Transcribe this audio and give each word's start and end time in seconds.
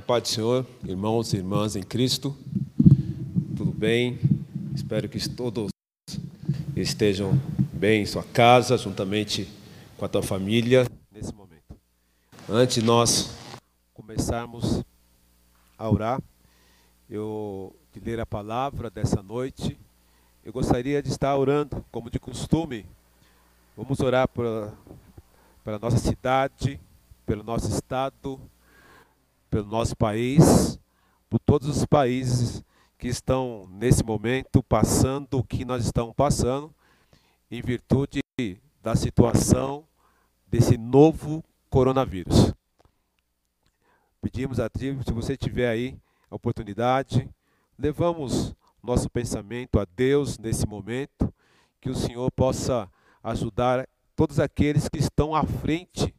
A 0.00 0.02
paz 0.02 0.22
do 0.22 0.28
Senhor, 0.28 0.66
irmãos 0.82 1.34
e 1.34 1.36
irmãs 1.36 1.76
em 1.76 1.82
Cristo, 1.82 2.34
tudo 3.54 3.70
bem? 3.70 4.18
Espero 4.74 5.06
que 5.10 5.28
todos 5.28 5.68
estejam 6.74 7.38
bem 7.70 8.00
em 8.00 8.06
sua 8.06 8.24
casa, 8.24 8.78
juntamente 8.78 9.46
com 9.98 10.06
a 10.06 10.08
tua 10.08 10.22
família, 10.22 10.86
nesse 11.12 11.34
momento. 11.34 11.76
Antes 12.48 12.76
de 12.76 12.82
nós 12.82 13.36
começarmos 13.92 14.82
a 15.76 15.90
orar, 15.90 16.22
eu 17.10 17.76
de 17.92 18.00
ler 18.00 18.20
a 18.20 18.26
palavra 18.26 18.88
dessa 18.88 19.22
noite, 19.22 19.78
eu 20.42 20.50
gostaria 20.50 21.02
de 21.02 21.10
estar 21.10 21.36
orando, 21.36 21.84
como 21.92 22.08
de 22.08 22.18
costume. 22.18 22.86
Vamos 23.76 24.00
orar 24.00 24.26
pela, 24.28 24.72
pela 25.62 25.78
nossa 25.78 25.98
cidade, 25.98 26.80
pelo 27.26 27.42
nosso 27.42 27.68
estado, 27.68 28.40
pelo 29.50 29.66
nosso 29.66 29.96
país, 29.96 30.78
por 31.28 31.40
todos 31.40 31.68
os 31.68 31.84
países 31.84 32.62
que 32.96 33.08
estão 33.08 33.66
nesse 33.70 34.04
momento 34.04 34.62
passando 34.62 35.38
o 35.38 35.44
que 35.44 35.64
nós 35.64 35.84
estamos 35.84 36.14
passando, 36.14 36.72
em 37.50 37.60
virtude 37.60 38.20
da 38.80 38.94
situação 38.94 39.84
desse 40.46 40.78
novo 40.78 41.44
coronavírus. 41.68 42.54
Pedimos 44.22 44.60
a 44.60 44.68
Ti, 44.68 44.96
se 45.06 45.12
você 45.12 45.36
tiver 45.36 45.68
aí 45.68 45.98
a 46.30 46.36
oportunidade, 46.36 47.28
levamos 47.78 48.54
nosso 48.82 49.10
pensamento 49.10 49.78
a 49.80 49.86
Deus 49.96 50.38
nesse 50.38 50.66
momento, 50.66 51.32
que 51.80 51.90
o 51.90 51.94
Senhor 51.94 52.30
possa 52.30 52.88
ajudar 53.22 53.88
todos 54.14 54.38
aqueles 54.38 54.88
que 54.88 54.98
estão 54.98 55.34
à 55.34 55.44
frente 55.44 56.14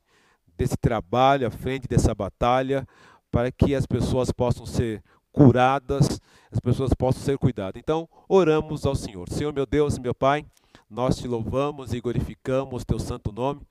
desse 0.58 0.78
trabalho, 0.78 1.48
à 1.48 1.52
frente 1.52 1.88
dessa 1.88 2.14
batalha, 2.14 2.88
para 3.32 3.52
que 3.52 3.74
as 3.74 3.86
pessoas 3.86 4.32
possam 4.32 4.66
ser 4.66 5.02
curadas, 5.32 6.20
as 6.52 6.60
pessoas 6.60 6.94
possam 6.94 7.22
ser 7.24 7.38
cuidadas. 7.38 7.80
Então, 7.80 8.08
oramos 8.28 8.86
ao 8.86 8.96
Senhor. 8.96 9.30
Senhor, 9.30 9.54
meu 9.54 9.66
Deus, 9.66 9.98
meu 9.98 10.14
Pai, 10.14 10.46
nós 10.90 11.18
te 11.18 11.28
louvamos 11.28 11.94
e 11.94 12.02
glorificamos 12.02 12.84
teu 12.84 13.00
santo 13.00 13.32
nome 13.32 13.62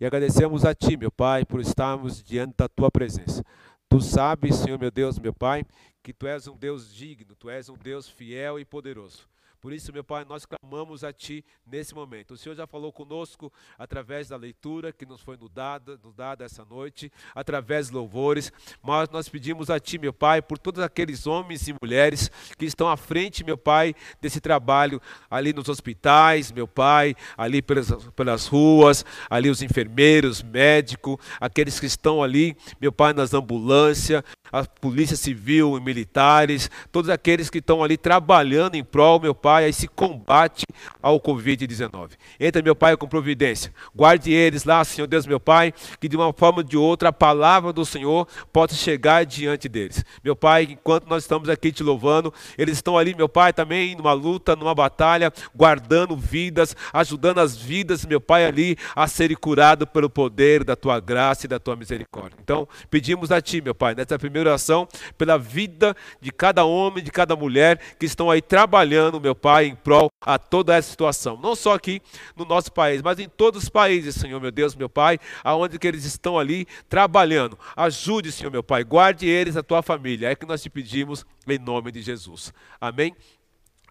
e 0.00 0.06
agradecemos 0.06 0.64
a 0.64 0.74
ti, 0.74 0.96
meu 0.96 1.10
Pai, 1.10 1.44
por 1.44 1.60
estarmos 1.60 2.22
diante 2.22 2.54
da 2.56 2.68
tua 2.68 2.90
presença. 2.90 3.44
Tu 3.88 4.00
sabes, 4.00 4.54
Senhor, 4.56 4.78
meu 4.78 4.90
Deus, 4.90 5.18
meu 5.18 5.32
Pai, 5.32 5.64
que 6.02 6.12
tu 6.12 6.26
és 6.26 6.46
um 6.46 6.56
Deus 6.56 6.94
digno, 6.94 7.34
tu 7.34 7.50
és 7.50 7.68
um 7.68 7.74
Deus 7.74 8.08
fiel 8.08 8.60
e 8.60 8.64
poderoso. 8.64 9.28
Por 9.60 9.72
isso, 9.72 9.92
meu 9.92 10.04
Pai, 10.04 10.24
nós 10.24 10.46
clamamos 10.46 11.02
a 11.02 11.12
Ti 11.12 11.44
nesse 11.66 11.92
momento. 11.92 12.34
O 12.34 12.36
Senhor 12.36 12.54
já 12.54 12.64
falou 12.64 12.92
conosco 12.92 13.52
através 13.76 14.28
da 14.28 14.36
leitura 14.36 14.92
que 14.92 15.04
nos 15.04 15.20
foi 15.20 15.36
nos 15.36 15.50
dada, 15.50 16.44
essa 16.44 16.64
noite, 16.64 17.10
através 17.34 17.88
de 17.88 17.94
louvores, 17.94 18.52
mas 18.80 19.08
nós 19.08 19.28
pedimos 19.28 19.68
a 19.68 19.80
Ti, 19.80 19.98
meu 19.98 20.12
Pai, 20.12 20.40
por 20.40 20.58
todos 20.58 20.80
aqueles 20.80 21.26
homens 21.26 21.66
e 21.66 21.74
mulheres 21.82 22.30
que 22.56 22.64
estão 22.64 22.88
à 22.88 22.96
frente, 22.96 23.42
meu 23.42 23.58
Pai, 23.58 23.96
desse 24.20 24.40
trabalho 24.40 25.02
ali 25.28 25.52
nos 25.52 25.68
hospitais, 25.68 26.52
meu 26.52 26.68
Pai, 26.68 27.16
ali 27.36 27.60
pelas, 27.60 27.90
pelas 28.14 28.46
ruas, 28.46 29.04
ali 29.28 29.50
os 29.50 29.60
enfermeiros, 29.60 30.40
médicos, 30.40 31.16
aqueles 31.40 31.80
que 31.80 31.86
estão 31.86 32.22
ali, 32.22 32.56
meu 32.80 32.92
Pai, 32.92 33.12
nas 33.12 33.34
ambulâncias, 33.34 34.22
a 34.52 34.64
polícia 34.64 35.16
civil 35.16 35.76
e 35.76 35.80
militares, 35.80 36.70
todos 36.90 37.10
aqueles 37.10 37.50
que 37.50 37.58
estão 37.58 37.82
ali 37.82 37.96
trabalhando 37.96 38.74
em 38.74 38.84
prol, 38.84 39.20
meu 39.20 39.34
Pai, 39.34 39.64
a 39.64 39.68
esse 39.68 39.88
combate 39.88 40.64
ao 41.02 41.20
Covid-19. 41.20 42.10
Entra, 42.38 42.62
meu 42.62 42.74
Pai, 42.74 42.96
com 42.96 43.08
providência. 43.08 43.72
Guarde 43.94 44.32
eles 44.32 44.64
lá, 44.64 44.84
Senhor 44.84 45.06
Deus, 45.06 45.26
meu 45.26 45.40
Pai, 45.40 45.72
que 46.00 46.08
de 46.08 46.16
uma 46.16 46.32
forma 46.32 46.58
ou 46.58 46.64
de 46.64 46.76
outra 46.76 47.08
a 47.08 47.12
palavra 47.12 47.72
do 47.72 47.84
Senhor 47.84 48.26
possa 48.52 48.74
chegar 48.74 49.24
diante 49.24 49.68
deles. 49.68 50.04
Meu 50.22 50.36
Pai, 50.36 50.68
enquanto 50.70 51.06
nós 51.08 51.24
estamos 51.24 51.48
aqui 51.48 51.72
te 51.72 51.82
louvando, 51.82 52.32
eles 52.56 52.78
estão 52.78 52.96
ali, 52.96 53.14
meu 53.14 53.28
Pai, 53.28 53.52
também 53.52 53.94
numa 53.96 54.12
luta, 54.12 54.56
numa 54.56 54.74
batalha, 54.74 55.32
guardando 55.54 56.16
vidas, 56.16 56.76
ajudando 56.92 57.38
as 57.38 57.56
vidas, 57.56 58.04
meu 58.04 58.20
Pai, 58.20 58.44
ali 58.44 58.76
a 58.94 59.06
serem 59.06 59.36
curados 59.36 59.88
pelo 59.88 60.10
poder 60.10 60.64
da 60.64 60.76
tua 60.76 61.00
graça 61.00 61.46
e 61.46 61.48
da 61.48 61.58
tua 61.58 61.76
misericórdia. 61.76 62.38
Então, 62.42 62.68
pedimos 62.90 63.30
a 63.30 63.40
Ti, 63.40 63.60
meu 63.60 63.74
Pai, 63.74 63.94
nessa 63.94 64.18
primeira 64.18 64.37
primeira 64.38 64.50
oração 64.50 64.88
pela 65.16 65.38
vida 65.38 65.96
de 66.20 66.30
cada 66.30 66.64
homem, 66.64 67.02
de 67.02 67.10
cada 67.10 67.34
mulher 67.34 67.78
que 67.98 68.06
estão 68.06 68.30
aí 68.30 68.40
trabalhando, 68.40 69.20
meu 69.20 69.34
Pai, 69.34 69.66
em 69.66 69.74
prol 69.74 70.10
a 70.20 70.38
toda 70.38 70.74
essa 70.74 70.90
situação. 70.90 71.38
Não 71.40 71.56
só 71.56 71.74
aqui 71.74 72.00
no 72.36 72.44
nosso 72.44 72.72
país, 72.72 73.02
mas 73.02 73.18
em 73.18 73.28
todos 73.28 73.64
os 73.64 73.68
países, 73.68 74.14
Senhor, 74.14 74.40
meu 74.40 74.50
Deus, 74.50 74.74
meu 74.74 74.88
Pai, 74.88 75.18
aonde 75.42 75.78
que 75.78 75.86
eles 75.86 76.04
estão 76.04 76.38
ali 76.38 76.66
trabalhando. 76.88 77.58
Ajude, 77.76 78.30
Senhor, 78.30 78.50
meu 78.50 78.62
Pai, 78.62 78.84
guarde 78.84 79.26
eles, 79.26 79.56
a 79.56 79.62
tua 79.62 79.82
família. 79.82 80.30
É 80.30 80.34
que 80.34 80.46
nós 80.46 80.62
te 80.62 80.70
pedimos 80.70 81.26
em 81.46 81.58
nome 81.58 81.90
de 81.90 82.02
Jesus. 82.02 82.52
Amém? 82.80 83.14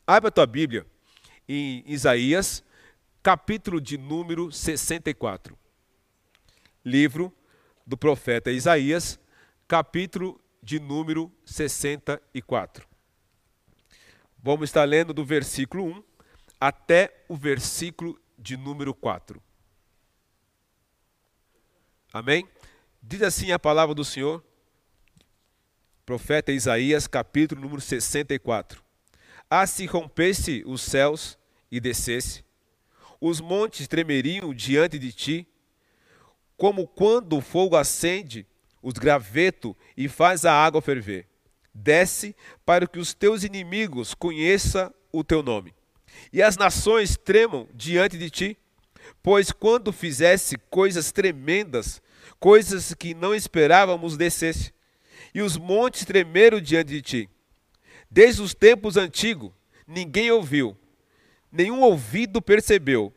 Abra 0.05 0.29
a 0.29 0.31
tua 0.31 0.45
Bíblia 0.45 0.85
em 1.47 1.83
Isaías, 1.85 2.63
capítulo 3.21 3.81
de 3.81 3.97
número 3.97 4.51
64. 4.51 5.57
Livro 6.83 7.33
do 7.85 7.97
profeta 7.97 8.51
Isaías, 8.51 9.17
capítulo 9.67 10.39
de 10.63 10.79
número 10.79 11.31
64. 11.45 12.87
Vamos 14.41 14.69
estar 14.69 14.85
lendo 14.85 15.13
do 15.13 15.25
versículo 15.25 15.85
1 15.85 16.03
até 16.59 17.25
o 17.27 17.35
versículo 17.35 18.17
de 18.37 18.55
número 18.55 18.93
4. 18.93 19.41
Amém? 22.13 22.47
Diz 23.03 23.21
assim 23.21 23.51
a 23.51 23.59
palavra 23.59 23.93
do 23.93 24.05
Senhor, 24.05 24.43
profeta 26.05 26.53
Isaías, 26.53 27.05
capítulo 27.05 27.59
número 27.59 27.81
64. 27.81 28.81
Ah, 29.49 29.67
se 29.67 29.85
rompesse 29.85 30.63
os 30.65 30.81
céus 30.81 31.37
e 31.69 31.81
descesse, 31.81 32.45
os 33.19 33.41
montes 33.41 33.87
tremeriam 33.87 34.53
diante 34.53 34.97
de 34.97 35.11
ti, 35.11 35.47
como 36.55 36.87
quando 36.87 37.37
o 37.37 37.41
fogo 37.41 37.75
acende 37.75 38.47
os 38.81 38.93
gravetos 38.93 39.73
e 39.95 40.07
faz 40.07 40.45
a 40.45 40.53
água 40.53 40.81
ferver. 40.81 41.27
Desce 41.73 42.35
para 42.65 42.87
que 42.87 42.99
os 42.99 43.13
teus 43.13 43.43
inimigos 43.43 44.13
conheçam 44.13 44.93
o 45.11 45.23
teu 45.23 45.43
nome. 45.43 45.73
E 46.31 46.41
as 46.41 46.57
nações 46.57 47.15
tremam 47.17 47.67
diante 47.73 48.17
de 48.17 48.29
ti, 48.29 48.57
pois 49.21 49.51
quando 49.51 49.91
fizesse 49.91 50.57
coisas 50.69 51.11
tremendas, 51.11 52.01
coisas 52.39 52.93
que 52.93 53.13
não 53.13 53.33
esperávamos 53.33 54.17
descesse, 54.17 54.73
e 55.33 55.41
os 55.41 55.57
montes 55.57 56.05
tremeram 56.05 56.59
diante 56.59 56.89
de 56.89 57.01
ti. 57.01 57.29
Desde 58.09 58.41
os 58.41 58.53
tempos 58.53 58.97
antigos, 58.97 59.51
ninguém 59.85 60.31
ouviu, 60.31 60.75
nenhum 61.51 61.81
ouvido 61.81 62.41
percebeu, 62.41 63.13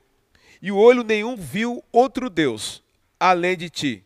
e 0.61 0.71
o 0.71 0.77
olho 0.77 1.03
nenhum 1.03 1.37
viu 1.37 1.83
outro 1.91 2.29
Deus, 2.29 2.83
além 3.19 3.57
de 3.57 3.71
ti, 3.71 4.05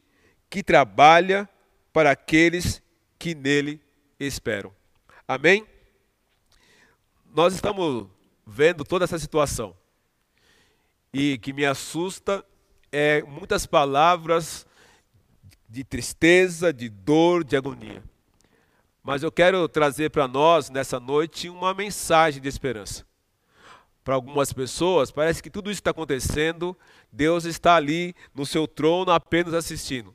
que 0.55 0.63
trabalha 0.63 1.49
para 1.93 2.13
aqueles 2.13 2.81
que 3.19 3.35
nele 3.35 3.81
esperam. 4.21 4.73
Amém? 5.27 5.67
Nós 7.35 7.53
estamos 7.55 8.07
vendo 8.47 8.85
toda 8.85 9.05
essa 9.05 9.19
situação. 9.19 9.77
E 11.13 11.39
que 11.39 11.53
me 11.53 11.67
assusta 11.67 12.45
é 12.93 13.21
muitas 13.25 13.67
palavras 13.67 14.65
de 15.69 15.83
tristeza, 15.83 16.73
de 16.73 16.89
dor, 16.89 17.43
de 17.43 17.57
agonia. 17.57 18.01
Mas 19.03 19.25
eu 19.25 19.33
quero 19.33 19.69
trazer 19.69 20.11
para 20.11 20.29
nós 20.29 20.71
nessa 20.71 21.01
noite 21.01 21.49
uma 21.49 21.75
mensagem 21.75 22.41
de 22.41 22.49
esperança. 22.49 23.05
Para 24.05 24.15
algumas 24.15 24.53
pessoas, 24.53 25.11
parece 25.11 25.43
que 25.43 25.51
tudo 25.51 25.69
isso 25.69 25.81
está 25.81 25.91
acontecendo, 25.91 26.79
Deus 27.11 27.45
está 27.45 27.75
ali 27.75 28.15
no 28.33 28.47
seu 28.47 28.69
trono 28.69 29.11
apenas 29.11 29.53
assistindo. 29.53 30.15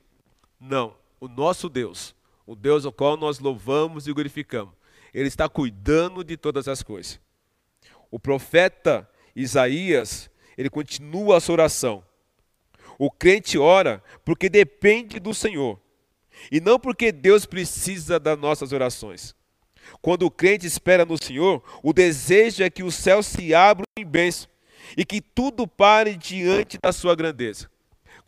Não 0.60 0.96
o 1.20 1.28
nosso 1.28 1.70
Deus, 1.70 2.16
o 2.46 2.56
Deus 2.56 2.86
ao 2.86 2.92
qual 2.92 3.18
nós 3.18 3.40
louvamos 3.40 4.08
e 4.08 4.14
glorificamos, 4.14 4.74
ele 5.14 5.28
está 5.28 5.50
cuidando 5.50 6.24
de 6.24 6.38
todas 6.38 6.68
as 6.68 6.82
coisas. 6.82 7.20
O 8.10 8.20
profeta 8.20 9.10
Isaías, 9.36 10.30
ele 10.58 10.70
continua 10.70 11.38
a 11.38 11.40
sua 11.40 11.54
oração. 11.54 12.04
O 12.98 13.10
crente 13.10 13.58
ora 13.58 14.04
porque 14.26 14.50
depende 14.50 15.20
do 15.20 15.34
Senhor 15.34 15.80
e 16.52 16.60
não 16.60 16.80
porque 16.80 17.12
Deus 17.12 17.46
precisa 17.46 18.20
das 18.20 18.38
nossas 18.38 18.72
orações. 18.72 19.36
Quando 20.02 20.24
o 20.24 20.32
crente 20.32 20.68
espera 20.68 21.06
no 21.06 21.22
Senhor, 21.22 21.64
o 21.82 21.94
desejo 21.94 22.64
é 22.64 22.70
que 22.70 22.84
o 22.84 22.92
céu 22.92 23.24
se 23.24 23.54
abra 23.54 23.86
em 23.98 24.06
bênção 24.06 24.50
e 24.96 25.06
que 25.06 25.22
tudo 25.22 25.68
pare 25.68 26.16
diante 26.16 26.78
da 26.82 26.92
sua 26.92 27.16
grandeza. 27.16 27.70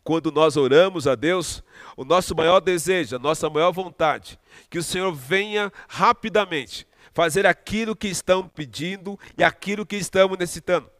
Quando 0.04 0.32
nós 0.32 0.56
oramos 0.56 1.06
a 1.06 1.14
Deus, 1.14 1.62
o 1.96 2.04
nosso 2.04 2.34
maior 2.34 2.60
desejo, 2.60 3.16
a 3.16 3.18
nossa 3.18 3.48
maior 3.48 3.70
vontade, 3.70 4.38
que 4.68 4.78
o 4.78 4.82
Senhor 4.82 5.12
venha 5.12 5.72
rapidamente 5.88 6.86
fazer 7.12 7.46
aquilo 7.46 7.94
que 7.94 8.08
estão 8.08 8.48
pedindo 8.48 9.18
e 9.36 9.44
aquilo 9.44 9.86
que 9.86 9.96
estamos 9.96 10.38
necessitando. 10.38 10.90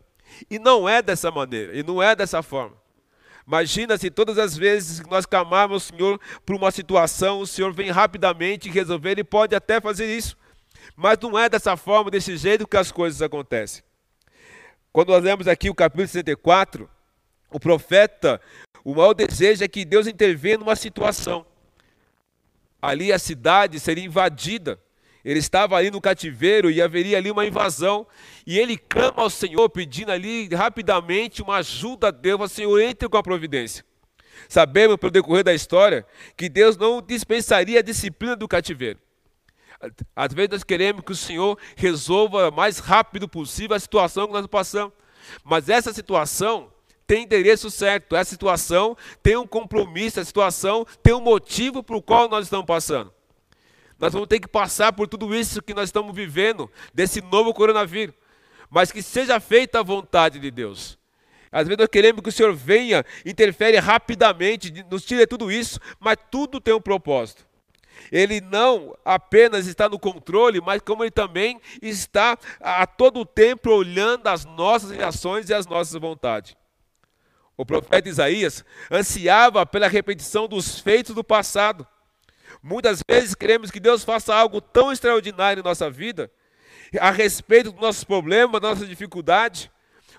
E 0.50 0.58
não 0.58 0.88
é 0.88 1.02
dessa 1.02 1.30
maneira, 1.30 1.76
e 1.76 1.82
não 1.82 2.02
é 2.02 2.14
dessa 2.14 2.42
forma. 2.42 2.76
Imagina 3.46 3.98
se 3.98 4.10
todas 4.10 4.38
as 4.38 4.56
vezes 4.56 5.00
que 5.00 5.10
nós 5.10 5.26
clamarmos 5.26 5.90
ao 5.90 5.96
Senhor 5.98 6.20
por 6.46 6.54
uma 6.54 6.70
situação, 6.70 7.40
o 7.40 7.46
Senhor 7.46 7.72
vem 7.72 7.90
rapidamente 7.90 8.70
resolver 8.70 9.18
e 9.18 9.24
pode 9.24 9.54
até 9.54 9.80
fazer 9.80 10.06
isso. 10.16 10.36
Mas 10.96 11.18
não 11.18 11.38
é 11.38 11.48
dessa 11.48 11.76
forma, 11.76 12.10
desse 12.10 12.36
jeito 12.36 12.66
que 12.66 12.76
as 12.76 12.92
coisas 12.92 13.20
acontecem. 13.20 13.82
Quando 14.92 15.08
nós 15.08 15.24
lemos 15.24 15.48
aqui 15.48 15.70
o 15.70 15.74
capítulo 15.74 16.06
64, 16.06 16.88
o 17.50 17.58
profeta, 17.58 18.40
o 18.84 18.94
maior 18.94 19.14
desejo 19.14 19.62
é 19.62 19.68
que 19.68 19.84
Deus 19.84 20.06
intervenha 20.06 20.58
numa 20.58 20.76
situação. 20.76 21.46
Ali 22.80 23.12
a 23.12 23.18
cidade 23.18 23.78
seria 23.78 24.04
invadida. 24.04 24.78
Ele 25.24 25.38
estava 25.38 25.76
ali 25.76 25.90
no 25.90 26.00
cativeiro 26.00 26.68
e 26.68 26.82
haveria 26.82 27.16
ali 27.16 27.30
uma 27.30 27.46
invasão. 27.46 28.04
E 28.44 28.58
ele 28.58 28.76
clama 28.76 29.22
ao 29.22 29.30
Senhor, 29.30 29.68
pedindo 29.70 30.10
ali 30.10 30.48
rapidamente 30.52 31.42
uma 31.42 31.56
ajuda 31.56 32.08
a 32.08 32.10
Deus. 32.10 32.40
O 32.40 32.48
Senhor, 32.48 32.80
entre 32.80 33.08
com 33.08 33.16
a 33.16 33.22
providência. 33.22 33.84
Sabemos, 34.48 34.96
pelo 34.96 35.12
decorrer 35.12 35.44
da 35.44 35.54
história, 35.54 36.04
que 36.36 36.48
Deus 36.48 36.76
não 36.76 37.00
dispensaria 37.00 37.78
a 37.78 37.82
disciplina 37.82 38.34
do 38.34 38.48
cativeiro. 38.48 38.98
Às 40.14 40.32
vezes 40.32 40.50
nós 40.50 40.64
queremos 40.64 41.04
que 41.04 41.12
o 41.12 41.16
Senhor 41.16 41.56
resolva 41.76 42.48
o 42.48 42.52
mais 42.52 42.78
rápido 42.78 43.28
possível 43.28 43.76
a 43.76 43.80
situação 43.80 44.26
que 44.26 44.32
nós 44.32 44.46
passamos. 44.46 44.92
Mas 45.44 45.68
essa 45.68 45.92
situação 45.92 46.72
tem 47.06 47.24
endereço 47.24 47.70
certo, 47.70 48.16
essa 48.16 48.30
situação 48.30 48.96
tem 49.22 49.36
um 49.36 49.46
compromisso, 49.46 50.20
essa 50.20 50.26
situação 50.26 50.86
tem 51.02 51.14
um 51.14 51.20
motivo 51.20 51.82
para 51.82 51.96
o 51.96 52.02
qual 52.02 52.28
nós 52.28 52.46
estamos 52.46 52.66
passando. 52.66 53.12
Nós 53.98 54.12
vamos 54.12 54.28
ter 54.28 54.40
que 54.40 54.48
passar 54.48 54.92
por 54.92 55.06
tudo 55.06 55.34
isso 55.34 55.62
que 55.62 55.74
nós 55.74 55.88
estamos 55.88 56.14
vivendo, 56.14 56.70
desse 56.92 57.20
novo 57.20 57.54
coronavírus. 57.54 58.14
Mas 58.68 58.90
que 58.90 59.02
seja 59.02 59.38
feita 59.38 59.78
a 59.78 59.82
vontade 59.82 60.40
de 60.40 60.50
Deus. 60.50 60.98
Às 61.52 61.68
vezes 61.68 61.78
nós 61.78 61.88
queremos 61.88 62.22
que 62.22 62.30
o 62.30 62.32
Senhor 62.32 62.54
venha, 62.54 63.04
interfere 63.26 63.76
rapidamente, 63.78 64.84
nos 64.90 65.04
tire 65.04 65.26
tudo 65.26 65.52
isso, 65.52 65.78
mas 66.00 66.16
tudo 66.30 66.60
tem 66.60 66.74
um 66.74 66.80
propósito. 66.80 67.46
Ele 68.10 68.40
não 68.40 68.96
apenas 69.04 69.66
está 69.66 69.88
no 69.88 69.98
controle, 69.98 70.60
mas 70.60 70.80
como 70.82 71.04
ele 71.04 71.10
também 71.10 71.60
está 71.80 72.36
a 72.60 72.86
todo 72.86 73.24
tempo 73.24 73.70
olhando 73.70 74.26
as 74.26 74.44
nossas 74.44 74.90
reações 74.90 75.48
e 75.48 75.54
as 75.54 75.66
nossas 75.66 76.00
vontades. 76.00 76.56
O 77.56 77.66
profeta 77.66 78.08
Isaías 78.08 78.64
ansiava 78.90 79.64
pela 79.66 79.88
repetição 79.88 80.48
dos 80.48 80.80
feitos 80.80 81.14
do 81.14 81.22
passado. 81.22 81.86
Muitas 82.62 83.02
vezes 83.08 83.34
queremos 83.34 83.70
que 83.70 83.80
Deus 83.80 84.04
faça 84.04 84.34
algo 84.34 84.60
tão 84.60 84.92
extraordinário 84.92 85.60
em 85.60 85.64
nossa 85.64 85.90
vida, 85.90 86.30
a 87.00 87.10
respeito 87.10 87.72
dos 87.72 87.80
nossos 87.80 88.04
problemas, 88.04 88.60
da 88.60 88.68
nossa 88.68 88.86
dificuldade, 88.86 89.70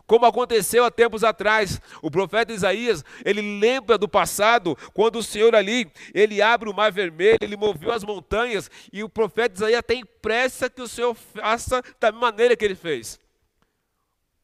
como 0.05 0.25
aconteceu 0.25 0.83
há 0.83 0.91
tempos 0.91 1.23
atrás. 1.23 1.79
O 2.01 2.11
profeta 2.11 2.51
Isaías, 2.51 3.03
ele 3.23 3.59
lembra 3.59 3.97
do 3.97 4.07
passado, 4.07 4.75
quando 4.93 5.17
o 5.17 5.23
Senhor 5.23 5.55
ali, 5.55 5.91
ele 6.13 6.41
abre 6.41 6.69
o 6.69 6.73
mar 6.73 6.91
vermelho, 6.91 7.37
ele 7.41 7.55
moveu 7.55 7.91
as 7.91 8.03
montanhas, 8.03 8.69
e 8.91 9.03
o 9.03 9.09
profeta 9.09 9.55
Isaías 9.55 9.83
tem 9.85 10.05
pressa 10.21 10.69
que 10.69 10.81
o 10.81 10.87
Senhor 10.87 11.15
faça 11.15 11.81
da 11.99 12.11
maneira 12.11 12.55
que 12.55 12.65
ele 12.65 12.75
fez. 12.75 13.19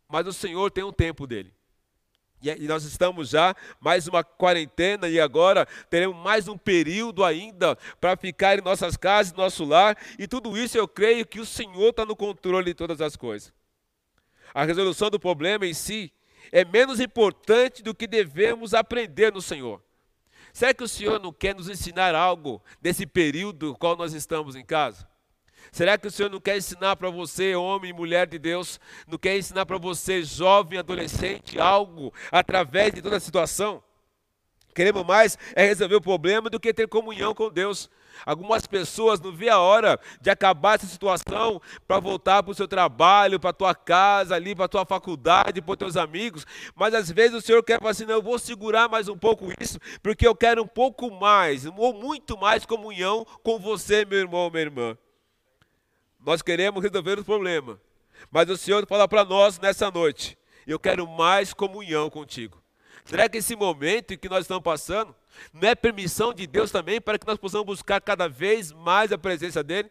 Mas 0.08 0.26
o 0.26 0.34
Senhor 0.34 0.72
tem 0.72 0.84
um 0.84 0.94
tempo 0.94 1.28
dele. 1.28 1.59
E 2.42 2.68
nós 2.68 2.84
estamos 2.86 3.30
já 3.30 3.54
mais 3.82 4.08
uma 4.08 4.24
quarentena 4.24 5.10
e 5.10 5.20
agora 5.20 5.66
teremos 5.90 6.16
mais 6.16 6.48
um 6.48 6.58
período 6.58 7.26
ainda 7.26 7.78
para 8.00 8.16
ficar 8.16 8.58
em 8.58 8.62
nossas 8.62 8.96
casas, 8.96 9.34
nosso 9.34 9.66
lar. 9.66 9.98
E 10.18 10.26
tudo 10.26 10.58
isso 10.58 10.78
eu 10.78 10.88
creio 10.88 11.26
que 11.26 11.40
o 11.40 11.46
Senhor 11.46 11.90
está 11.90 12.06
no 12.06 12.16
controle 12.16 12.68
de 12.68 12.74
todas 12.74 13.02
as 13.02 13.18
coisas. 13.18 13.54
A 14.54 14.64
resolução 14.64 15.10
do 15.10 15.20
problema 15.20 15.66
em 15.66 15.74
si 15.74 16.14
é 16.52 16.64
menos 16.64 17.02
importante 17.02 17.84
do 17.84 17.94
que 17.94 18.08
devemos 18.08 18.74
aprender 18.74 19.34
no 19.34 19.42
Senhor. 19.42 19.84
Será 20.54 20.74
que 20.74 20.84
o 20.84 20.88
Senhor 20.88 21.20
não 21.20 21.34
quer 21.34 21.54
nos 21.54 21.70
ensinar 21.70 22.16
algo 22.16 22.64
desse 22.82 23.06
período 23.06 23.68
no 23.68 23.78
qual 23.78 23.96
nós 23.98 24.14
estamos 24.14 24.56
em 24.56 24.66
casa? 24.66 25.08
Será 25.72 25.98
que 25.98 26.08
o 26.08 26.12
Senhor 26.12 26.30
não 26.30 26.40
quer 26.40 26.58
ensinar 26.58 26.96
para 26.96 27.10
você, 27.10 27.56
homem 27.56 27.92
e 27.92 27.94
mulher 27.94 28.28
de 28.28 28.40
Deus, 28.40 28.80
não 29.08 29.18
quer 29.18 29.38
ensinar 29.38 29.66
para 29.66 29.78
você, 29.78 30.24
jovem, 30.24 30.80
adolescente, 30.80 31.60
algo 31.60 32.14
através 32.32 32.94
de 32.94 33.02
toda 33.02 33.18
a 33.18 33.20
situação? 33.20 33.84
Queremos 34.74 35.06
mais 35.06 35.38
é 35.56 35.66
resolver 35.66 35.96
o 35.96 36.02
problema 36.02 36.50
do 36.50 36.60
que 36.60 36.74
ter 36.74 36.88
comunhão 36.88 37.34
com 37.34 37.50
Deus. 37.50 37.90
Algumas 38.26 38.68
pessoas 38.68 39.20
não 39.20 39.32
vê 39.32 39.50
a 39.50 39.60
hora 39.60 40.00
de 40.22 40.30
acabar 40.30 40.76
essa 40.76 40.88
situação 40.88 41.62
para 41.88 42.00
voltar 42.00 42.44
para 42.44 42.52
o 42.52 42.56
seu 42.56 42.68
trabalho, 42.68 43.40
para 43.40 43.50
a 43.50 43.54
tua 43.54 43.74
casa, 43.74 44.36
ali 44.36 44.56
para 44.56 44.66
a 44.66 44.70
tua 44.70 44.86
faculdade, 44.86 45.62
para 45.62 45.72
os 45.72 45.78
teus 45.78 45.98
amigos. 45.98 46.46
Mas 46.76 46.94
às 46.94 47.12
vezes 47.12 47.36
o 47.38 47.42
Senhor 47.42 47.64
quer 47.64 47.80
falar 47.80 47.92
assim, 47.92 48.06
não, 48.06 48.16
eu 48.16 48.22
vou 48.22 48.38
segurar 48.38 48.88
mais 48.90 49.08
um 49.08 49.18
pouco 49.18 49.52
isso, 49.60 49.80
porque 50.02 50.28
eu 50.28 50.36
quero 50.36 50.64
um 50.64 50.68
pouco 50.68 51.10
mais, 51.12 51.66
ou 51.66 51.94
muito 51.94 52.38
mais 52.38 52.66
comunhão 52.66 53.26
com 53.44 53.60
você, 53.60 54.06
meu 54.06 54.20
irmão, 54.20 54.50
minha 54.50 54.64
irmã. 54.64 54.98
Nós 56.20 56.42
queremos 56.42 56.84
resolver 56.84 57.20
o 57.20 57.24
problema. 57.24 57.80
Mas 58.30 58.50
o 58.50 58.58
Senhor 58.58 58.86
fala 58.86 59.08
para 59.08 59.24
nós 59.24 59.60
nessa 59.60 59.90
noite: 59.90 60.38
eu 60.68 60.80
quero 60.80 61.08
mais 61.08 61.54
comunhão 61.54 62.10
contigo. 62.10 62.62
Será 63.06 63.30
que 63.30 63.38
esse 63.38 63.56
momento 63.56 64.18
que 64.18 64.30
nós 64.30 64.42
estamos 64.42 64.64
passando 64.64 65.16
não 65.54 65.70
é 65.70 65.76
permissão 65.76 66.34
de 66.34 66.46
Deus 66.46 66.72
também 66.72 67.00
para 67.00 67.18
que 67.18 67.26
nós 67.26 67.38
possamos 67.38 67.66
buscar 67.66 68.02
cada 68.02 68.28
vez 68.28 68.72
mais 68.72 69.12
a 69.12 69.18
presença 69.18 69.64
dEle? 69.64 69.90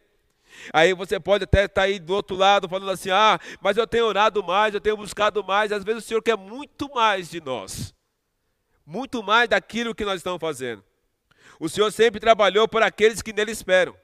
Aí 0.73 0.93
você 0.93 1.19
pode 1.19 1.43
até 1.43 1.65
estar 1.65 1.83
aí 1.83 1.99
do 1.99 2.13
outro 2.13 2.35
lado 2.35 2.69
falando 2.69 2.91
assim: 2.91 3.09
ah, 3.09 3.39
mas 3.61 3.77
eu 3.77 3.87
tenho 3.87 4.05
orado 4.05 4.43
mais, 4.43 4.73
eu 4.73 4.81
tenho 4.81 4.97
buscado 4.97 5.43
mais. 5.43 5.71
Às 5.71 5.83
vezes 5.83 6.03
o 6.03 6.07
Senhor 6.07 6.21
quer 6.21 6.37
muito 6.37 6.89
mais 6.93 7.29
de 7.29 7.41
nós, 7.41 7.93
muito 8.85 9.23
mais 9.23 9.49
daquilo 9.49 9.95
que 9.95 10.05
nós 10.05 10.17
estamos 10.17 10.39
fazendo. 10.39 10.83
O 11.59 11.67
Senhor 11.67 11.91
sempre 11.91 12.19
trabalhou 12.19 12.67
por 12.67 12.81
aqueles 12.81 13.21
que 13.21 13.33
nele 13.33 13.51
esperam. 13.51 13.95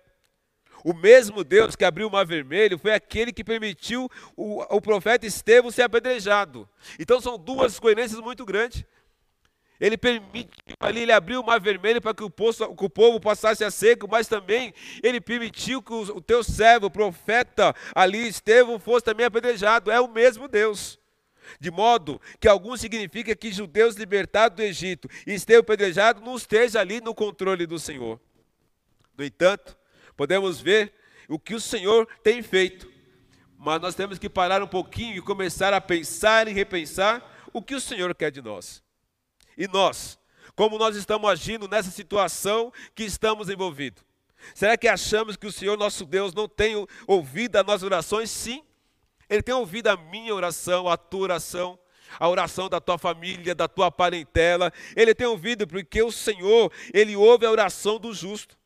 O 0.84 0.94
mesmo 0.94 1.44
Deus 1.44 1.76
que 1.76 1.86
abriu 1.86 2.08
o 2.08 2.12
mar 2.12 2.26
vermelho 2.26 2.78
foi 2.78 2.94
aquele 2.94 3.32
que 3.32 3.44
permitiu 3.44 4.10
o, 4.36 4.62
o 4.76 4.82
profeta 4.82 5.26
Estevão 5.26 5.72
ser 5.72 5.84
apedrejado. 5.84 6.68
Então 7.00 7.20
são 7.20 7.38
duas 7.38 7.80
coincidências 7.80 8.20
muito 8.20 8.46
grandes. 8.46 8.84
Ele 9.80 9.98
permitiu 9.98 10.48
ali, 10.80 11.02
ele 11.02 11.12
abriu 11.12 11.42
o 11.42 11.46
mar 11.46 11.60
vermelho 11.60 12.02
para 12.02 12.14
que 12.14 12.24
o, 12.24 12.30
poço, 12.30 12.74
que 12.76 12.86
o 12.86 12.90
povo 12.90 13.20
passasse 13.20 13.64
a 13.64 13.70
seco, 13.70 14.08
mas 14.10 14.28
também 14.28 14.74
ele 15.04 15.20
permitiu 15.20 15.82
que 15.82 15.92
o, 15.92 16.02
o 16.18 16.22
teu 16.22 16.44
servo, 16.44 16.88
o 16.88 16.92
profeta 16.92 17.76
ali, 17.94 18.28
Estevão, 18.28 18.80
fosse 18.80 19.04
também 19.04 19.26
apedrejado. 19.26 19.92
É 19.92 20.00
o 20.00 20.08
mesmo 20.08 20.48
Deus. 20.48 20.98
De 21.60 21.70
modo 21.70 22.20
que 22.40 22.48
algum 22.48 22.76
significa 22.78 23.36
que 23.36 23.52
judeus 23.52 23.96
libertados 23.96 24.56
do 24.56 24.64
Egito 24.64 25.10
e 25.28 25.34
Estevão 25.34 25.62
apedrejado 25.62 26.22
não 26.22 26.36
esteja 26.36 26.80
ali 26.80 27.02
no 27.02 27.14
controle 27.14 27.66
do 27.66 27.78
Senhor. 27.78 28.20
No 29.18 29.24
entanto, 29.24 29.78
podemos 30.16 30.60
ver 30.60 30.94
o 31.28 31.40
que 31.40 31.54
o 31.54 31.60
Senhor 31.60 32.08
tem 32.24 32.42
feito. 32.42 32.92
Mas 33.58 33.82
nós 33.82 33.96
temos 33.96 34.20
que 34.20 34.30
parar 34.30 34.62
um 34.62 34.68
pouquinho 34.68 35.18
e 35.18 35.22
começar 35.22 35.74
a 35.74 35.82
pensar 35.82 36.48
e 36.48 36.54
repensar 36.54 37.48
o 37.52 37.62
que 37.62 37.74
o 37.74 37.82
Senhor 37.82 38.14
quer 38.14 38.32
de 38.32 38.42
nós. 38.42 38.84
E 39.58 39.68
nós, 39.68 40.20
como 40.56 40.78
nós 40.78 40.96
estamos 40.96 41.30
agindo 41.30 41.68
nessa 41.68 41.90
situação 41.90 42.72
que 42.94 43.04
estamos 43.04 43.50
envolvidos? 43.50 44.04
Será 44.54 44.78
que 44.78 44.88
achamos 44.88 45.36
que 45.36 45.48
o 45.48 45.52
Senhor 45.52 45.78
nosso 45.78 46.06
Deus 46.06 46.34
não 46.34 46.48
tem 46.48 46.76
ouvido 47.08 47.56
as 47.56 47.66
nossas 47.66 47.84
orações? 47.84 48.30
Sim, 48.30 48.64
Ele 49.30 49.42
tem 49.42 49.56
ouvido 49.56 49.88
a 49.88 49.98
minha 49.98 50.36
oração, 50.36 50.88
a 50.88 50.98
tua 50.98 51.22
oração, 51.22 51.80
a 52.20 52.30
oração 52.30 52.70
da 52.70 52.80
tua 52.80 52.98
família, 52.98 53.56
da 53.56 53.68
tua 53.68 53.90
parentela. 53.90 54.72
Ele 54.96 55.16
tem 55.16 55.26
ouvido 55.26 55.66
porque 55.66 56.04
o 56.04 56.12
Senhor, 56.12 56.72
Ele 56.94 57.16
ouve 57.16 57.46
a 57.46 57.52
oração 57.52 57.98
do 57.98 58.14
justo. 58.14 58.58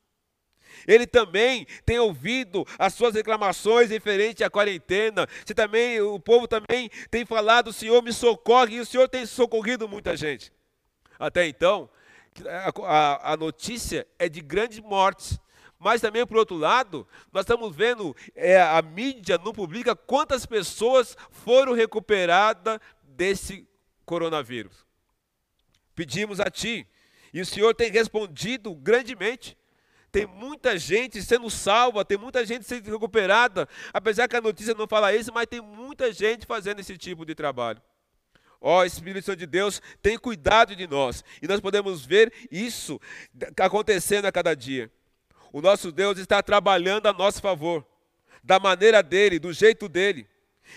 Ele 0.87 1.05
também 1.05 1.65
tem 1.85 1.99
ouvido 1.99 2.65
as 2.77 2.93
suas 2.93 3.13
reclamações 3.13 3.89
referente 3.89 4.43
à 4.43 4.49
quarentena. 4.49 5.27
Você 5.45 5.53
também, 5.53 5.99
o 6.01 6.19
povo 6.19 6.47
também 6.47 6.89
tem 7.09 7.25
falado, 7.25 7.69
o 7.69 7.73
Senhor 7.73 8.01
me 8.01 8.13
socorre, 8.13 8.75
e 8.75 8.79
o 8.79 8.85
Senhor 8.85 9.07
tem 9.07 9.25
socorrido 9.25 9.87
muita 9.87 10.15
gente. 10.15 10.51
Até 11.17 11.47
então, 11.47 11.89
a, 12.85 13.33
a 13.33 13.37
notícia 13.37 14.07
é 14.17 14.29
de 14.29 14.41
grandes 14.41 14.79
mortes. 14.79 15.39
Mas 15.79 16.01
também, 16.01 16.25
por 16.25 16.35
outro 16.35 16.57
lado, 16.57 17.07
nós 17.31 17.43
estamos 17.43 17.73
vendo, 17.73 18.13
é, 18.35 18.61
a 18.61 18.81
mídia 18.81 19.37
não 19.37 19.53
publica 19.53 19.95
quantas 19.95 20.45
pessoas 20.45 21.15
foram 21.31 21.73
recuperadas 21.73 22.79
desse 23.01 23.65
coronavírus. 24.05 24.85
Pedimos 25.95 26.39
a 26.41 26.49
Ti, 26.49 26.85
e 27.33 27.39
o 27.39 27.45
Senhor 27.45 27.73
tem 27.73 27.91
respondido 27.91 28.73
grandemente. 28.75 29.57
Tem 30.11 30.25
muita 30.25 30.77
gente 30.77 31.21
sendo 31.21 31.49
salva, 31.49 32.03
tem 32.03 32.17
muita 32.17 32.45
gente 32.45 32.65
sendo 32.65 32.89
recuperada, 32.89 33.67
apesar 33.93 34.27
que 34.27 34.35
a 34.35 34.41
notícia 34.41 34.73
não 34.73 34.87
fala 34.87 35.13
isso, 35.13 35.31
mas 35.33 35.45
tem 35.45 35.61
muita 35.61 36.11
gente 36.11 36.45
fazendo 36.45 36.79
esse 36.79 36.97
tipo 36.97 37.25
de 37.25 37.35
trabalho. 37.35 37.81
Ó, 38.61 38.79
oh, 38.79 38.83
Espírito 38.83 39.25
Santo 39.25 39.39
de 39.39 39.45
Deus 39.45 39.81
tem 40.01 40.17
cuidado 40.17 40.75
de 40.75 40.87
nós, 40.87 41.23
e 41.41 41.47
nós 41.47 41.59
podemos 41.59 42.05
ver 42.05 42.33
isso 42.51 42.99
acontecendo 43.59 44.25
a 44.25 44.31
cada 44.31 44.55
dia. 44.55 44.91
O 45.53 45.61
nosso 45.61 45.91
Deus 45.91 46.17
está 46.17 46.41
trabalhando 46.43 47.07
a 47.07 47.13
nosso 47.13 47.41
favor, 47.41 47.85
da 48.43 48.59
maneira 48.59 49.01
dele, 49.01 49.39
do 49.39 49.53
jeito 49.53 49.87
dele. 49.87 50.27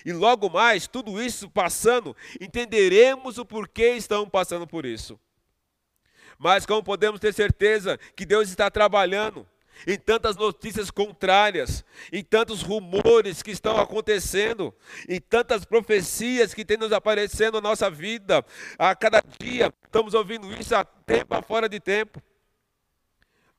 E 0.04 0.12
logo 0.12 0.48
mais, 0.48 0.86
tudo 0.86 1.22
isso 1.22 1.50
passando, 1.50 2.16
entenderemos 2.40 3.38
o 3.38 3.44
porquê 3.44 3.94
estamos 3.96 4.28
passando 4.30 4.66
por 4.66 4.86
isso. 4.86 5.18
Mas 6.42 6.66
como 6.66 6.82
podemos 6.82 7.20
ter 7.20 7.32
certeza 7.32 7.96
que 8.16 8.26
Deus 8.26 8.48
está 8.48 8.68
trabalhando 8.68 9.46
em 9.86 9.96
tantas 9.96 10.34
notícias 10.34 10.90
contrárias, 10.90 11.84
em 12.12 12.24
tantos 12.24 12.62
rumores 12.62 13.44
que 13.44 13.52
estão 13.52 13.78
acontecendo, 13.78 14.74
em 15.08 15.20
tantas 15.20 15.64
profecias 15.64 16.52
que 16.52 16.64
têm 16.64 16.76
nos 16.76 16.90
aparecendo 16.90 17.54
na 17.54 17.68
nossa 17.68 17.88
vida, 17.88 18.44
a 18.76 18.92
cada 18.92 19.22
dia 19.38 19.72
estamos 19.84 20.14
ouvindo 20.14 20.52
isso 20.54 20.74
a 20.74 20.84
tempo 20.84 21.32
a 21.32 21.42
fora 21.42 21.68
de 21.68 21.78
tempo. 21.78 22.20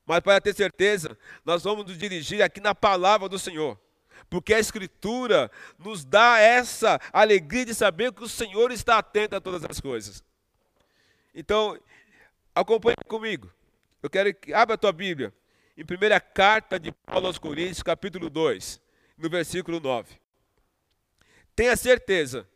Mas 0.04 0.20
para 0.20 0.38
ter 0.38 0.54
certeza, 0.54 1.16
nós 1.42 1.64
vamos 1.64 1.86
nos 1.86 1.96
dirigir 1.96 2.42
aqui 2.42 2.60
na 2.60 2.74
palavra 2.74 3.30
do 3.30 3.38
Senhor. 3.38 3.80
Porque 4.28 4.52
a 4.52 4.58
Escritura 4.58 5.50
nos 5.78 6.04
dá 6.04 6.38
essa 6.38 7.00
alegria 7.14 7.64
de 7.64 7.74
saber 7.74 8.12
que 8.12 8.22
o 8.22 8.28
Senhor 8.28 8.70
está 8.70 8.98
atento 8.98 9.36
a 9.36 9.40
todas 9.40 9.64
as 9.64 9.80
coisas. 9.80 10.22
Então, 11.34 11.78
acompanhe 12.54 12.96
comigo. 13.08 13.52
Eu 14.02 14.10
quero 14.10 14.32
que 14.34 14.52
abra 14.52 14.74
a 14.74 14.78
tua 14.78 14.92
Bíblia 14.92 15.32
em 15.76 15.84
primeira 15.84 16.20
carta 16.20 16.78
de 16.78 16.92
Paulo 16.92 17.26
aos 17.26 17.38
Coríntios, 17.38 17.82
capítulo 17.82 18.30
2, 18.30 18.80
no 19.18 19.28
versículo 19.28 19.80
9. 19.80 20.14
Tenha 21.56 21.76
certeza 21.76 22.48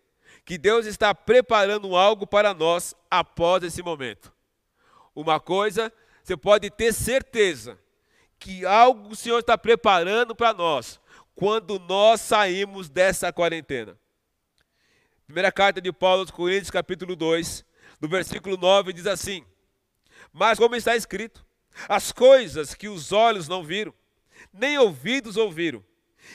que 0.45 0.57
Deus 0.57 0.87
está 0.87 1.15
preparando 1.15 1.97
algo 1.97 2.27
para 2.27 2.55
nós 2.55 2.95
após 3.11 3.63
esse 3.63 3.83
momento. 3.83 4.33
Uma 5.15 5.41
coisa 5.41 5.93
você 6.23 6.37
pode 6.37 6.71
ter 6.71 6.93
certeza 6.93 7.79
que 8.39 8.65
algo 8.67 9.09
o 9.09 9.17
Senhor 9.17 9.39
está 9.39 9.57
preparando 9.57 10.35
para 10.35 10.53
nós 10.53 11.01
quando 11.35 11.79
nós 11.79 12.21
saímos 12.21 12.89
dessa 12.89 13.33
quarentena. 13.33 13.99
Primeira 15.27 15.51
carta 15.51 15.81
de 15.81 15.91
Paulo 15.93 16.21
aos 16.21 16.31
Coríntios, 16.31 16.71
capítulo 16.71 17.17
2, 17.17 17.65
no 18.01 18.09
versículo 18.09 18.57
9, 18.57 18.93
diz 18.93 19.07
assim: 19.07 19.45
Mas 20.39 20.57
como 20.57 20.77
está 20.77 20.95
escrito, 20.95 21.45
as 21.89 22.13
coisas 22.13 22.73
que 22.73 22.89
os 22.89 23.11
olhos 23.11 23.49
não 23.49 23.65
viram, 23.65 23.93
nem 24.53 24.79
ouvidos 24.79 25.37
ouviram, 25.37 25.85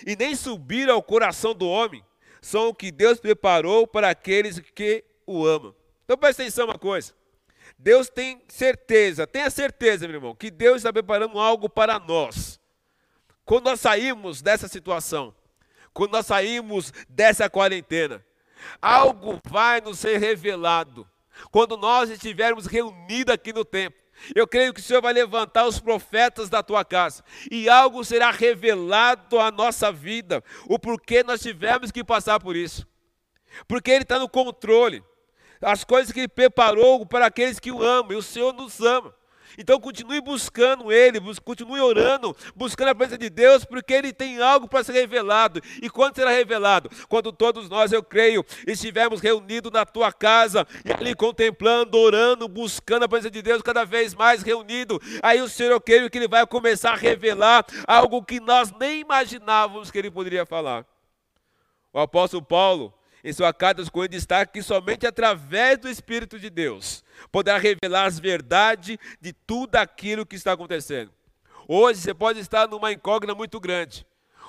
e 0.06 0.14
nem 0.16 0.36
subiram 0.36 0.96
ao 0.96 1.02
coração 1.02 1.56
do 1.56 1.68
homem, 1.68 2.04
são 2.42 2.68
o 2.68 2.76
que 2.76 2.92
Deus 2.92 3.18
preparou 3.18 3.88
para 3.88 4.10
aqueles 4.10 4.60
que 4.60 5.06
o 5.26 5.46
amam. 5.46 5.74
Então 6.04 6.18
presta 6.18 6.44
atenção 6.44 6.66
uma 6.66 6.78
coisa. 6.78 7.14
Deus 7.80 8.10
tem 8.10 8.42
certeza, 8.50 9.26
tenha 9.26 9.50
certeza, 9.50 10.06
meu 10.06 10.18
irmão, 10.18 10.36
que 10.36 10.52
Deus 10.52 10.78
está 10.78 10.92
preparando 10.92 11.40
algo 11.40 11.70
para 11.70 11.98
nós. 11.98 12.60
Quando 13.46 13.66
nós 13.66 13.80
saímos 13.80 14.42
dessa 14.42 14.68
situação, 14.68 15.34
quando 15.94 16.12
nós 16.12 16.26
saímos 16.26 16.92
dessa 17.08 17.50
quarentena, 17.50 18.24
algo 18.82 19.40
vai 19.46 19.80
nos 19.80 20.00
ser 20.00 20.18
revelado. 20.18 21.08
Quando 21.52 21.78
nós 21.78 22.10
estivermos 22.10 22.66
reunidos 22.66 23.34
aqui 23.34 23.52
no 23.52 23.66
templo, 23.66 24.00
eu 24.36 24.48
creio 24.48 24.74
que 24.74 24.80
o 24.80 24.84
Senhor 24.84 25.02
vai 25.02 25.14
levantar 25.14 25.66
os 25.66 25.80
profetas 25.80 26.50
da 26.50 26.62
tua 26.62 26.86
casa 26.86 27.24
e 27.50 27.68
algo 27.68 28.04
será 28.04 28.32
revelado 28.32 29.40
à 29.40 29.52
nossa 29.52 29.92
vida, 29.92 30.44
o 30.68 30.78
porquê 30.78 31.24
nós 31.24 31.42
tivemos 31.42 31.92
que 31.92 32.04
passar 32.04 32.40
por 32.40 32.56
isso. 32.56 32.88
Porque 33.68 33.92
Ele 33.92 34.04
está 34.04 34.20
no 34.20 34.30
controle 34.30 35.04
as 35.62 35.84
coisas 35.84 36.12
que 36.12 36.22
Ele 36.22 36.28
preparou 36.28 37.06
para 37.06 37.26
aqueles 37.26 37.60
que 37.60 37.72
o 37.72 37.82
amam, 37.82 38.14
e 38.14 38.16
o 38.16 38.22
Senhor 38.22 38.54
nos 38.54 38.80
ama. 38.82 39.14
Então 39.58 39.80
continue 39.80 40.22
buscando 40.22 40.92
Ele, 40.92 41.20
continue 41.44 41.80
orando, 41.80 42.36
buscando 42.56 42.90
a 42.90 42.96
presença 42.96 43.18
de 43.18 43.30
Deus, 43.30 43.66
porque 43.66 43.94
Ele 43.94 44.12
tem 44.12 44.42
algo 44.42 44.68
para 44.68 44.84
ser 44.84 44.94
revelado. 44.94 45.62
E 45.82 45.90
quando 45.90 46.16
será 46.16 46.32
revelado? 46.32 46.90
Quando 47.08 47.32
todos 47.32 47.70
nós, 47.70 47.92
eu 47.92 48.04
creio, 48.04 48.46
estivermos 48.68 49.22
reunidos 49.22 49.72
na 49.72 49.86
tua 49.86 50.12
casa, 50.12 50.68
e 50.84 50.92
ali 50.92 51.16
contemplando, 51.16 51.98
orando, 51.98 52.48
buscando 52.48 53.04
a 53.04 53.10
presença 53.10 53.32
de 53.32 53.42
Deus 53.42 53.62
cada 53.62 53.86
vez 53.86 54.14
mais 54.14 54.42
reunido. 54.42 55.00
Aí 55.22 55.42
o 55.42 55.50
Senhor, 55.50 55.72
eu 55.72 55.82
creio 55.82 56.10
que 56.10 56.18
Ele 56.18 56.28
vai 56.28 56.46
começar 56.46 56.94
a 56.94 56.98
revelar 56.98 57.66
algo 57.88 58.24
que 58.24 58.40
nós 58.40 58.72
nem 58.80 59.02
imaginávamos 59.02 59.92
que 59.92 59.98
Ele 59.98 60.12
poderia 60.12 60.46
falar. 60.46 60.86
O 61.92 62.00
apóstolo 62.00 62.42
Paulo, 62.42 62.94
em 63.24 63.32
sua 63.32 63.54
carta 63.54 63.82
aos 63.82 63.90
Coríntios 63.90 64.24
destaca 64.24 64.52
que 64.52 64.64
somente 64.64 65.06
através 65.06 65.78
do 65.78 65.88
Espírito 65.88 66.40
de 66.40 66.50
Deus 66.50 67.03
poderá 67.32 67.58
revelar 67.58 68.06
as 68.06 68.20
verdades 68.20 68.98
de 69.20 69.34
tudo 69.34 69.76
aquilo 69.76 70.26
que 70.26 70.36
está 70.36 70.54
acontecendo. 70.54 71.12
Hoje 71.68 72.02
você 72.02 72.14
pode 72.14 72.40
estar 72.40 72.68
numa 72.68 72.92
incógnita 72.92 73.36
muito 73.36 73.60
grande. 73.60 74.06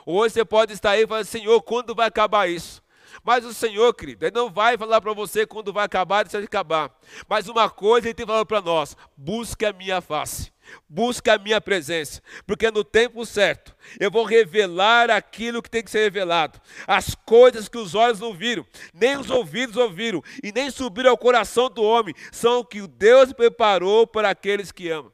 Hoje 0.06 0.34
você 0.34 0.44
pode 0.44 0.72
estar 0.72 0.90
aí 0.90 1.04
e 1.04 1.06
falar, 1.06 1.24
Senhor, 1.24 1.60
quando 1.62 1.94
vai 1.94 2.08
acabar 2.08 2.48
isso? 2.48 2.82
Mas 3.22 3.44
o 3.44 3.54
Senhor, 3.54 3.92
querido, 3.94 4.24
Ele 4.26 4.34
não 4.34 4.50
vai 4.50 4.76
falar 4.76 5.00
para 5.00 5.12
você 5.12 5.46
quando 5.46 5.72
vai 5.72 5.84
acabar, 5.84 6.24
deixa 6.24 6.40
de 6.40 6.46
acabar. 6.46 6.90
Mas 7.28 7.48
uma 7.48 7.70
coisa 7.70 8.08
Ele 8.08 8.14
tem 8.14 8.26
falado 8.26 8.46
para 8.46 8.60
nós: 8.60 8.96
busque 9.16 9.64
a 9.64 9.72
minha 9.72 10.00
face. 10.00 10.52
Busque 10.88 11.30
a 11.30 11.38
minha 11.38 11.60
presença, 11.60 12.22
porque 12.46 12.70
no 12.70 12.84
tempo 12.84 13.24
certo 13.24 13.74
eu 13.98 14.10
vou 14.10 14.24
revelar 14.24 15.10
aquilo 15.10 15.62
que 15.62 15.70
tem 15.70 15.82
que 15.82 15.90
ser 15.90 16.04
revelado, 16.04 16.60
as 16.86 17.14
coisas 17.14 17.68
que 17.68 17.78
os 17.78 17.94
olhos 17.94 18.20
não 18.20 18.34
viram, 18.34 18.66
nem 18.92 19.16
os 19.16 19.30
ouvidos 19.30 19.76
ouviram, 19.76 20.22
e 20.42 20.52
nem 20.52 20.70
subiram 20.70 21.10
ao 21.10 21.18
coração 21.18 21.68
do 21.68 21.82
homem, 21.82 22.14
são 22.32 22.60
o 22.60 22.64
que 22.64 22.86
Deus 22.86 23.32
preparou 23.32 24.06
para 24.06 24.30
aqueles 24.30 24.72
que 24.72 24.88
amam. 24.90 25.12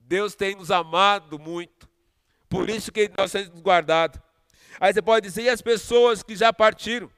Deus 0.00 0.34
tem 0.34 0.54
nos 0.54 0.70
amado 0.70 1.38
muito, 1.38 1.88
por 2.48 2.68
isso 2.70 2.90
que 2.90 3.10
nós 3.16 3.32
temos 3.32 3.60
guardado. 3.60 4.22
Aí 4.80 4.92
você 4.92 5.02
pode 5.02 5.26
dizer, 5.26 5.42
e 5.42 5.48
as 5.48 5.60
pessoas 5.60 6.22
que 6.22 6.36
já 6.36 6.52
partiram? 6.52 7.10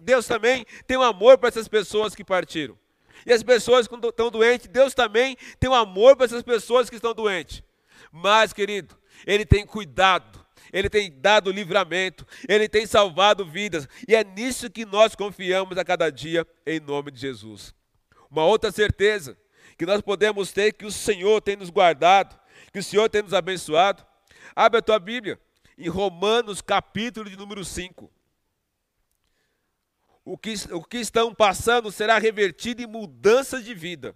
Deus 0.00 0.26
também 0.26 0.64
tem 0.86 0.96
um 0.96 1.02
amor 1.02 1.38
para 1.38 1.48
essas 1.48 1.68
pessoas 1.68 2.14
que 2.14 2.24
partiram. 2.24 2.78
E 3.26 3.32
as 3.32 3.42
pessoas 3.42 3.86
que 3.86 3.94
estão 3.94 4.30
doentes, 4.30 4.66
Deus 4.68 4.94
também 4.94 5.36
tem 5.58 5.68
um 5.68 5.74
amor 5.74 6.16
para 6.16 6.26
essas 6.26 6.42
pessoas 6.42 6.88
que 6.88 6.96
estão 6.96 7.14
doentes. 7.14 7.62
Mas, 8.12 8.52
querido, 8.52 8.96
Ele 9.26 9.44
tem 9.44 9.66
cuidado, 9.66 10.44
Ele 10.72 10.88
tem 10.88 11.10
dado 11.20 11.50
livramento, 11.50 12.26
Ele 12.48 12.68
tem 12.68 12.86
salvado 12.86 13.44
vidas. 13.44 13.88
E 14.06 14.14
é 14.14 14.24
nisso 14.24 14.70
que 14.70 14.84
nós 14.84 15.14
confiamos 15.14 15.76
a 15.76 15.84
cada 15.84 16.10
dia, 16.10 16.46
em 16.66 16.80
nome 16.80 17.10
de 17.10 17.20
Jesus. 17.20 17.74
Uma 18.30 18.44
outra 18.44 18.70
certeza 18.70 19.36
que 19.76 19.86
nós 19.86 20.00
podemos 20.00 20.52
ter 20.52 20.72
que 20.72 20.84
o 20.84 20.90
Senhor 20.90 21.40
tem 21.40 21.56
nos 21.56 21.70
guardado, 21.70 22.38
que 22.72 22.78
o 22.78 22.82
Senhor 22.82 23.08
tem 23.08 23.22
nos 23.22 23.34
abençoado. 23.34 24.04
Abre 24.54 24.78
a 24.78 24.82
tua 24.82 24.98
Bíblia 24.98 25.38
em 25.76 25.88
Romanos, 25.88 26.60
capítulo 26.60 27.30
de 27.30 27.36
número 27.36 27.64
5 27.64 28.17
o 30.28 30.36
que, 30.36 30.52
o 30.72 30.84
que 30.84 30.98
estão 30.98 31.34
passando 31.34 31.90
será 31.90 32.18
revertido 32.18 32.82
em 32.82 32.86
mudança 32.86 33.62
de 33.62 33.74
vida. 33.74 34.14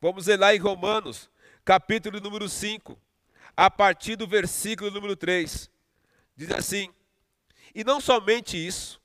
Vamos 0.00 0.26
ler 0.26 0.38
lá 0.38 0.54
em 0.54 0.58
Romanos, 0.58 1.28
capítulo 1.64 2.20
número 2.20 2.48
5, 2.48 2.96
a 3.56 3.68
partir 3.68 4.14
do 4.14 4.24
versículo 4.24 4.88
número 4.92 5.16
3. 5.16 5.68
Diz 6.36 6.52
assim: 6.52 6.94
E 7.74 7.82
não 7.82 8.00
somente 8.00 8.56
isso, 8.56 9.00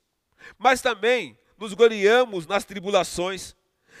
mas 0.56 0.80
também 0.80 1.36
nos 1.58 1.74
gloriamos 1.74 2.46
nas 2.46 2.64
tribulações, 2.64 3.56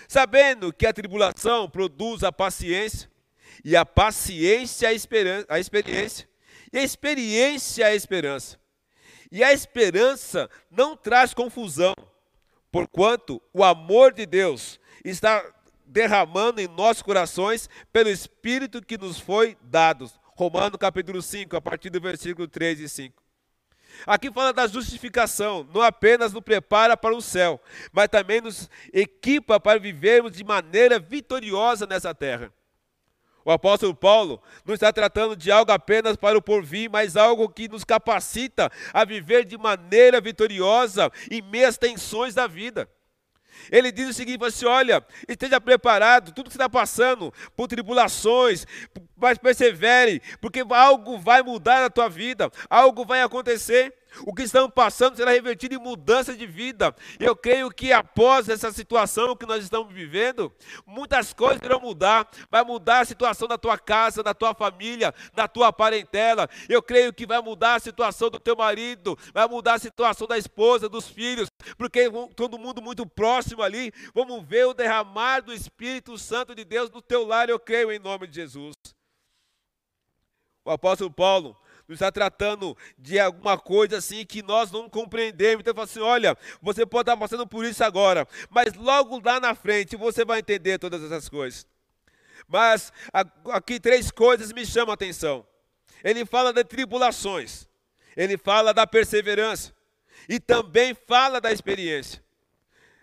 sabendo 0.06 0.72
que 0.72 0.86
a 0.86 0.92
tribulação 0.92 1.68
produz 1.68 2.22
a 2.22 2.30
paciência, 2.30 3.10
e 3.64 3.74
a 3.74 3.84
paciência 3.84 4.88
a, 4.88 4.92
a 5.54 5.58
experiência, 5.58 6.28
e 6.72 6.78
a 6.78 6.84
experiência 6.84 7.86
a 7.86 7.94
esperança. 7.96 8.63
E 9.30 9.42
a 9.42 9.52
esperança 9.52 10.48
não 10.70 10.96
traz 10.96 11.34
confusão, 11.34 11.94
porquanto 12.70 13.40
o 13.52 13.62
amor 13.64 14.12
de 14.12 14.26
Deus 14.26 14.78
está 15.04 15.44
derramando 15.86 16.60
em 16.60 16.68
nossos 16.68 17.02
corações 17.02 17.68
pelo 17.92 18.08
Espírito 18.08 18.84
que 18.84 18.98
nos 18.98 19.18
foi 19.18 19.56
dado. 19.62 20.10
Romanos 20.36 20.78
capítulo 20.78 21.22
5, 21.22 21.56
a 21.56 21.60
partir 21.60 21.90
do 21.90 22.00
versículo 22.00 22.48
3 22.48 22.80
e 22.80 22.88
5. 22.88 23.22
Aqui 24.06 24.30
fala 24.32 24.52
da 24.52 24.66
justificação, 24.66 25.66
não 25.72 25.80
apenas 25.80 26.32
nos 26.32 26.42
prepara 26.42 26.96
para 26.96 27.14
o 27.14 27.22
céu, 27.22 27.60
mas 27.92 28.08
também 28.08 28.40
nos 28.40 28.68
equipa 28.92 29.60
para 29.60 29.78
vivermos 29.78 30.32
de 30.32 30.42
maneira 30.42 30.98
vitoriosa 30.98 31.86
nessa 31.86 32.12
terra. 32.12 32.52
O 33.44 33.50
apóstolo 33.50 33.94
Paulo 33.94 34.42
não 34.64 34.74
está 34.74 34.92
tratando 34.92 35.36
de 35.36 35.50
algo 35.50 35.70
apenas 35.70 36.16
para 36.16 36.38
o 36.38 36.42
porvir, 36.42 36.88
mas 36.90 37.16
algo 37.16 37.48
que 37.48 37.68
nos 37.68 37.84
capacita 37.84 38.72
a 38.92 39.04
viver 39.04 39.44
de 39.44 39.58
maneira 39.58 40.20
vitoriosa 40.20 41.12
em 41.30 41.42
meias 41.42 41.76
tensões 41.76 42.34
da 42.34 42.46
vida. 42.46 42.88
Ele 43.70 43.92
diz 43.92 44.08
o 44.08 44.14
seguinte: 44.14 44.44
assim, 44.44 44.66
olha, 44.66 45.04
esteja 45.28 45.60
preparado, 45.60 46.32
tudo 46.32 46.46
que 46.46 46.52
você 46.52 46.58
está 46.58 46.68
passando, 46.68 47.32
por 47.56 47.68
tribulações, 47.68 48.66
mas 49.16 49.38
persevere, 49.38 50.20
porque 50.40 50.64
algo 50.70 51.18
vai 51.18 51.42
mudar 51.42 51.82
na 51.82 51.90
tua 51.90 52.08
vida, 52.08 52.50
algo 52.68 53.04
vai 53.04 53.22
acontecer. 53.22 53.94
O 54.22 54.34
que 54.34 54.42
estamos 54.42 54.70
passando 54.72 55.16
será 55.16 55.32
revertido 55.32 55.74
em 55.74 55.78
mudança 55.78 56.36
de 56.36 56.46
vida. 56.46 56.94
Eu 57.18 57.34
creio 57.34 57.70
que 57.70 57.92
após 57.92 58.48
essa 58.48 58.72
situação 58.72 59.36
que 59.36 59.46
nós 59.46 59.62
estamos 59.62 59.92
vivendo, 59.92 60.52
muitas 60.86 61.32
coisas 61.32 61.60
irão 61.62 61.80
mudar. 61.80 62.28
Vai 62.50 62.62
mudar 62.62 63.00
a 63.00 63.04
situação 63.04 63.48
da 63.48 63.58
tua 63.58 63.78
casa, 63.78 64.22
da 64.22 64.34
tua 64.34 64.54
família, 64.54 65.14
da 65.34 65.48
tua 65.48 65.72
parentela. 65.72 66.48
Eu 66.68 66.82
creio 66.82 67.12
que 67.12 67.26
vai 67.26 67.40
mudar 67.40 67.74
a 67.74 67.80
situação 67.80 68.30
do 68.30 68.38
teu 68.38 68.56
marido, 68.56 69.18
vai 69.32 69.46
mudar 69.48 69.74
a 69.74 69.78
situação 69.78 70.26
da 70.26 70.38
esposa, 70.38 70.88
dos 70.88 71.08
filhos, 71.08 71.48
porque 71.76 72.10
todo 72.36 72.58
mundo 72.58 72.80
muito 72.80 73.06
próximo 73.06 73.62
ali. 73.62 73.92
Vamos 74.14 74.44
ver 74.46 74.66
o 74.66 74.74
derramar 74.74 75.40
do 75.40 75.52
Espírito 75.52 76.16
Santo 76.18 76.54
de 76.54 76.64
Deus 76.64 76.90
no 76.90 77.02
teu 77.02 77.26
lar, 77.26 77.48
eu 77.48 77.58
creio 77.58 77.90
em 77.90 77.98
nome 77.98 78.26
de 78.26 78.36
Jesus. 78.36 78.74
O 80.64 80.70
apóstolo 80.70 81.10
Paulo 81.10 81.56
nos 81.88 81.96
está 81.96 82.10
tratando 82.10 82.76
de 82.98 83.18
alguma 83.18 83.58
coisa 83.58 83.98
assim 83.98 84.24
que 84.24 84.42
nós 84.42 84.70
não 84.70 84.88
compreendemos. 84.88 85.60
Então, 85.60 85.70
ele 85.72 85.76
fala 85.76 85.84
assim: 85.84 86.00
olha, 86.00 86.38
você 86.60 86.86
pode 86.86 87.02
estar 87.10 87.16
passando 87.16 87.46
por 87.46 87.64
isso 87.64 87.84
agora, 87.84 88.26
mas 88.50 88.74
logo 88.74 89.20
lá 89.24 89.38
na 89.38 89.54
frente 89.54 89.96
você 89.96 90.24
vai 90.24 90.40
entender 90.40 90.78
todas 90.78 91.02
essas 91.02 91.28
coisas. 91.28 91.66
Mas 92.48 92.92
aqui 93.44 93.80
três 93.80 94.10
coisas 94.10 94.52
me 94.52 94.66
chamam 94.66 94.90
a 94.90 94.94
atenção. 94.94 95.46
Ele 96.02 96.24
fala 96.26 96.52
de 96.52 96.64
tribulações, 96.64 97.66
ele 98.16 98.36
fala 98.36 98.74
da 98.74 98.86
perseverança 98.86 99.74
e 100.28 100.38
também 100.38 100.94
fala 101.06 101.40
da 101.40 101.52
experiência. 101.52 102.22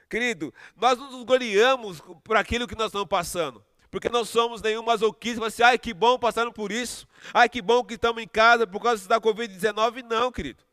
Querido, 0.09 0.53
nós 0.75 0.97
não 0.99 1.11
nos 1.11 1.23
gloriamos 1.23 2.01
por 2.23 2.35
aquilo 2.35 2.67
que 2.67 2.75
nós 2.75 2.87
estamos 2.87 3.07
passando 3.07 3.63
porque 3.91 4.07
não 4.07 4.23
somos 4.23 4.61
nenhum 4.61 4.81
masoquista, 4.81 5.41
mas 5.41 5.53
assim, 5.53 5.63
ai 5.63 5.77
que 5.77 5.93
bom 5.93 6.17
passando 6.17 6.51
por 6.51 6.71
isso, 6.71 7.05
ai 7.33 7.49
que 7.49 7.61
bom 7.61 7.83
que 7.83 7.95
estamos 7.95 8.23
em 8.23 8.27
casa 8.27 8.65
por 8.65 8.81
causa 8.81 9.07
da 9.07 9.19
Covid-19. 9.19 10.03
Não, 10.09 10.31
querido. 10.31 10.63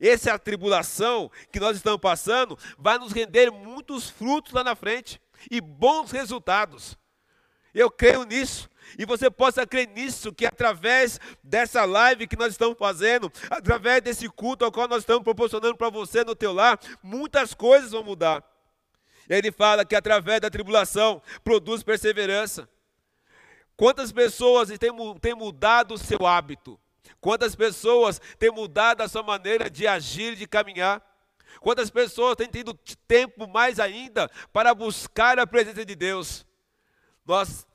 Essa 0.00 0.30
é 0.30 0.38
tribulação 0.38 1.28
que 1.50 1.58
nós 1.58 1.76
estamos 1.76 2.00
passando, 2.00 2.56
vai 2.78 2.96
nos 2.98 3.12
render 3.12 3.50
muitos 3.50 4.08
frutos 4.08 4.52
lá 4.52 4.62
na 4.62 4.76
frente 4.76 5.20
e 5.50 5.60
bons 5.60 6.12
resultados. 6.12 6.96
Eu 7.74 7.90
creio 7.90 8.24
nisso. 8.24 8.68
E 8.98 9.04
você 9.04 9.30
possa 9.30 9.66
crer 9.66 9.88
nisso, 9.88 10.32
que 10.32 10.46
através 10.46 11.20
dessa 11.42 11.84
live 11.84 12.26
que 12.26 12.38
nós 12.38 12.52
estamos 12.52 12.78
fazendo, 12.78 13.30
através 13.50 14.00
desse 14.00 14.28
culto 14.28 14.64
ao 14.64 14.72
qual 14.72 14.88
nós 14.88 15.00
estamos 15.00 15.22
proporcionando 15.22 15.76
para 15.76 15.90
você 15.90 16.24
no 16.24 16.34
teu 16.34 16.52
lar, 16.54 16.80
muitas 17.02 17.52
coisas 17.52 17.90
vão 17.90 18.02
mudar. 18.02 18.42
Ele 19.28 19.52
fala 19.52 19.84
que 19.84 19.94
através 19.94 20.40
da 20.40 20.50
tribulação 20.50 21.22
produz 21.44 21.82
perseverança. 21.82 22.68
Quantas 23.76 24.10
pessoas 24.10 24.68
têm, 24.78 24.90
têm 25.20 25.34
mudado 25.34 25.94
o 25.94 25.98
seu 25.98 26.26
hábito? 26.26 26.80
Quantas 27.20 27.54
pessoas 27.54 28.20
têm 28.38 28.50
mudado 28.50 29.02
a 29.02 29.08
sua 29.08 29.22
maneira 29.22 29.68
de 29.68 29.86
agir, 29.86 30.34
de 30.34 30.46
caminhar? 30.46 31.02
Quantas 31.60 31.90
pessoas 31.90 32.36
têm 32.36 32.48
tido 32.48 32.74
tempo 33.06 33.46
mais 33.46 33.80
ainda 33.80 34.30
para 34.52 34.74
buscar 34.74 35.38
a 35.38 35.46
presença 35.46 35.84
de 35.84 35.94
Deus? 35.94 36.46
Nós, 37.24 37.66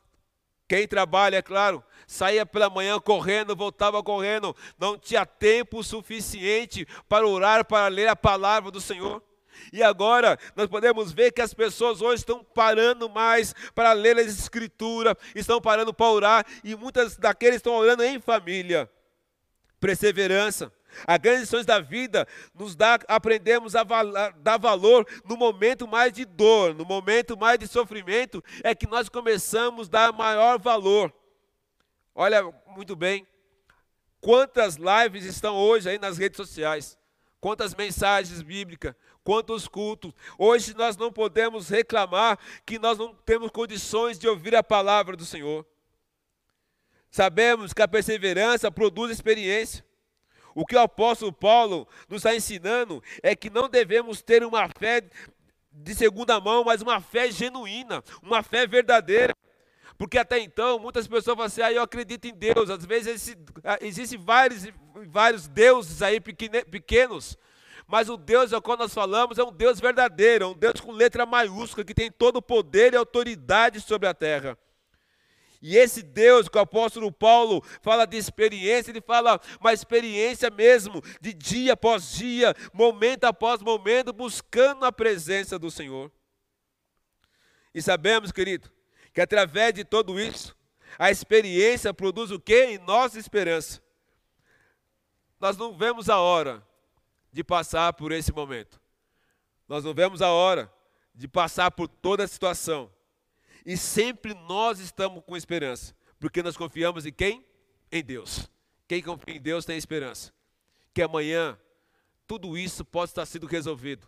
quem 0.68 0.88
trabalha, 0.88 1.38
é 1.38 1.42
claro, 1.42 1.84
saía 2.08 2.46
pela 2.46 2.70
manhã 2.70 3.00
correndo, 3.00 3.56
voltava 3.56 4.02
correndo, 4.02 4.56
não 4.78 4.98
tinha 4.98 5.26
tempo 5.26 5.84
suficiente 5.84 6.88
para 7.08 7.28
orar, 7.28 7.66
para 7.66 7.88
ler 7.88 8.08
a 8.08 8.16
palavra 8.16 8.72
do 8.72 8.82
Senhor. 8.82 9.22
E 9.72 9.82
agora 9.82 10.38
nós 10.55 10.67
podemos 10.67 11.12
ver 11.12 11.32
que 11.32 11.41
as 11.41 11.53
pessoas 11.53 12.01
hoje 12.01 12.22
estão 12.22 12.43
parando 12.43 13.10
mais 13.10 13.53
para 13.74 13.93
ler 13.93 14.17
a 14.17 14.22
Escritura, 14.22 15.17
estão 15.36 15.62
parando 15.62 15.93
para 15.93 16.12
orar, 16.12 16.46
e 16.63 16.75
muitas 16.75 17.17
daqueles 17.17 17.58
estão 17.58 17.74
orando 17.74 18.03
em 18.03 18.20
família. 18.20 18.89
Perseverança. 19.79 20.72
As 21.08 21.17
grandes 21.17 21.41
lições 21.41 21.65
da 21.65 21.79
vida 21.79 22.27
nos 22.53 22.75
dá, 22.75 23.00
aprendemos 23.08 23.75
a, 23.75 23.84
val, 23.84 24.05
dar 24.38 24.58
valor 24.58 25.08
no 25.25 25.36
momento 25.36 25.88
mais 25.88 26.13
de 26.13 26.24
dor, 26.24 26.74
no 26.74 26.86
momento 26.86 27.36
mais 27.36 27.58
de 27.58 27.67
sofrimento, 27.67 28.43
é 28.63 28.75
que 28.75 28.88
nós 28.88 29.10
começamos 29.10 29.88
a 29.88 29.91
dar 29.91 30.13
maior 30.13 30.60
valor. 30.60 31.12
Olha 32.13 32.43
muito 32.67 32.96
bem, 32.96 33.25
quantas 34.22 34.77
lives 34.77 35.25
estão 35.25 35.55
hoje 35.55 35.89
aí 35.89 35.98
nas 35.98 36.17
redes 36.17 36.38
sociais, 36.38 36.98
quantas 37.44 37.76
mensagens 37.76 38.42
bíblicas, 38.42 38.96
quantos 39.22 39.68
cultos. 39.68 40.14
Hoje 40.38 40.74
nós 40.74 40.96
não 40.96 41.12
podemos 41.12 41.68
reclamar 41.68 42.40
que 42.66 42.80
nós 42.80 42.98
não 42.98 43.14
temos 43.14 43.52
condições 43.52 44.18
de 44.18 44.30
ouvir 44.30 44.56
a 44.56 44.64
palavra 44.64 45.18
do 45.18 45.26
Senhor. 45.26 45.66
Sabemos 47.12 47.74
que 47.74 47.82
a 47.82 47.88
perseverança 47.88 48.72
produz 48.72 49.12
experiência. 49.12 49.86
O 50.56 50.66
que 50.66 50.78
o 50.78 50.80
apóstolo 50.80 51.34
Paulo 51.34 51.86
nos 52.08 52.20
está 52.20 52.34
ensinando 52.34 53.04
é 53.22 53.36
que 53.36 53.50
não 53.50 53.67
devemos 53.67 54.22
ter 54.22 54.46
uma 54.46 54.70
fé 54.80 55.04
de 55.70 55.96
segunda 55.96 56.39
mão, 56.39 56.63
mas 56.63 56.82
uma 56.82 57.02
fé 57.02 57.30
genuína, 57.30 58.02
uma 58.22 58.41
fé 58.41 58.65
verdadeira. 58.65 59.36
Porque 59.98 60.17
até 60.17 60.39
então, 60.39 60.80
muitas 60.80 61.08
pessoas 61.08 61.36
falam 61.36 61.48
assim, 61.48 61.62
ah, 61.62 61.74
eu 61.74 61.82
acredito 61.82 62.26
em 62.26 62.34
Deus. 62.34 62.70
Às 62.70 62.86
vezes 62.86 63.36
ah, 63.65 63.78
existem 63.82 64.17
vários, 64.17 64.65
vários 65.08 65.47
deuses 65.47 66.01
aí 66.01 66.19
pequenos, 66.19 67.38
mas 67.88 68.10
o 68.10 68.17
Deus 68.17 68.53
ao 68.53 68.62
qual 68.62 68.77
nós 68.77 68.93
falamos 68.93 69.38
é 69.38 69.43
um 69.43 69.51
Deus 69.51 69.79
verdadeiro, 69.79 70.45
é 70.45 70.47
um 70.47 70.58
Deus 70.58 70.79
com 70.79 70.91
letra 70.91 71.25
maiúscula, 71.25 71.86
que 71.86 71.93
tem 71.93 72.12
todo 72.12 72.38
o 72.38 72.41
poder 72.41 72.93
e 72.93 72.97
autoridade 72.97 73.82
sobre 73.82 74.08
a 74.08 74.13
terra. 74.13 74.58
E 75.62 75.77
esse 75.77 76.01
Deus 76.01 76.49
que 76.49 76.58
o 76.58 76.62
apóstolo 76.62 77.10
Paulo 77.12 77.63
fala 77.82 78.06
de 78.06 78.17
experiência, 78.17 78.91
ele 78.91 78.99
fala 78.99 79.39
uma 79.62 79.71
experiência 79.71 80.49
mesmo, 80.49 81.01
de 81.21 81.34
dia 81.34 81.73
após 81.73 82.13
dia, 82.13 82.53
momento 82.73 83.25
após 83.25 83.62
momento, 83.62 84.12
buscando 84.12 84.84
a 84.86 84.91
presença 84.91 85.58
do 85.58 85.71
Senhor. 85.71 86.12
E 87.73 87.82
sabemos, 87.82 88.32
querido, 88.32 88.69
que 89.13 89.21
através 89.21 89.73
de 89.73 89.86
tudo 89.86 90.19
isso, 90.19 90.56
a 90.97 91.12
experiência 91.12 91.93
produz 91.93 92.32
o 92.32 92.39
que? 92.39 92.65
Em 92.65 92.77
nossa 92.79 93.19
esperança. 93.19 93.83
Nós 95.43 95.58
não 95.58 95.73
vemos 95.73 96.10
a 96.10 96.19
hora 96.19 96.65
de 97.29 97.43
passar 97.43 97.91
por 97.91 98.13
esse 98.13 98.32
momento. 98.32 98.79
Nós 99.67 99.84
não 99.84 99.93
vemos 99.93 100.21
a 100.21 100.29
hora 100.29 100.73
de 101.13 101.27
passar 101.27 101.69
por 101.69 101.89
toda 101.89 102.23
a 102.23 102.27
situação. 102.29 102.89
E 103.65 103.75
sempre 103.75 104.34
nós 104.34 104.79
estamos 104.79 105.21
com 105.25 105.36
esperança, 105.36 105.93
porque 106.17 106.41
nós 106.41 106.56
confiamos 106.56 107.06
em 107.06 107.12
quem? 107.12 107.45
Em 107.91 108.01
Deus. 108.01 108.49
Quem 108.88 109.03
confia 109.03 109.36
em 109.36 109.41
Deus 109.41 109.65
tem 109.65 109.75
esperança. 109.75 110.32
Que 110.93 111.01
amanhã 111.01 111.60
tudo 112.25 112.58
isso 112.58 112.86
pode 112.86 113.12
estar 113.12 113.25
sendo 113.25 113.45
resolvido. 113.45 114.08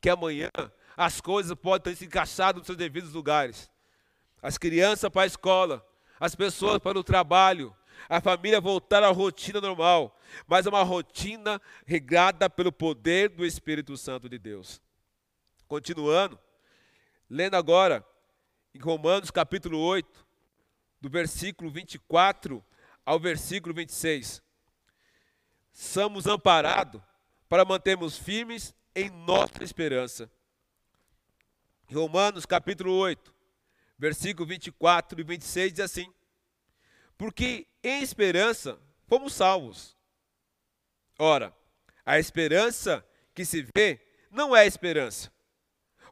Que 0.00 0.10
amanhã 0.10 0.50
as 0.96 1.20
coisas 1.20 1.56
podem 1.56 1.92
ter 1.92 1.96
se 1.96 2.06
encaixado 2.06 2.58
nos 2.58 2.66
seus 2.66 2.76
devidos 2.76 3.12
lugares. 3.12 3.70
As 4.42 4.58
crianças 4.58 5.08
para 5.10 5.22
a 5.22 5.26
escola, 5.26 5.88
as 6.18 6.34
pessoas 6.34 6.80
para 6.80 6.98
o 6.98 7.04
trabalho, 7.04 7.72
a 8.08 8.20
família 8.20 8.60
voltar 8.60 9.02
à 9.02 9.08
rotina 9.08 9.60
normal, 9.60 10.18
mas 10.46 10.66
uma 10.66 10.82
rotina 10.82 11.60
regrada 11.84 12.48
pelo 12.48 12.72
poder 12.72 13.28
do 13.30 13.44
Espírito 13.44 13.96
Santo 13.96 14.28
de 14.28 14.38
Deus. 14.38 14.80
Continuando, 15.66 16.38
lendo 17.28 17.56
agora 17.56 18.04
em 18.74 18.78
Romanos 18.78 19.30
capítulo 19.30 19.78
8, 19.78 20.26
do 21.00 21.08
versículo 21.08 21.70
24 21.70 22.64
ao 23.04 23.18
versículo 23.18 23.74
26. 23.74 24.42
Somos 25.72 26.26
amparados 26.26 27.00
para 27.48 27.64
mantermos 27.64 28.18
firmes 28.18 28.74
em 28.94 29.10
nossa 29.10 29.62
esperança. 29.62 30.30
Romanos 31.92 32.44
capítulo 32.44 32.92
8, 32.94 33.32
versículo 33.98 34.46
24 34.46 35.20
e 35.20 35.24
26 35.24 35.72
diz 35.72 35.80
assim: 35.80 36.12
Porque 37.16 37.66
em 37.88 38.02
esperança 38.02 38.78
fomos 39.06 39.32
salvos. 39.34 39.96
Ora, 41.18 41.54
a 42.04 42.18
esperança 42.18 43.06
que 43.34 43.44
se 43.44 43.66
vê 43.74 44.00
não 44.30 44.54
é 44.54 44.66
esperança. 44.66 45.32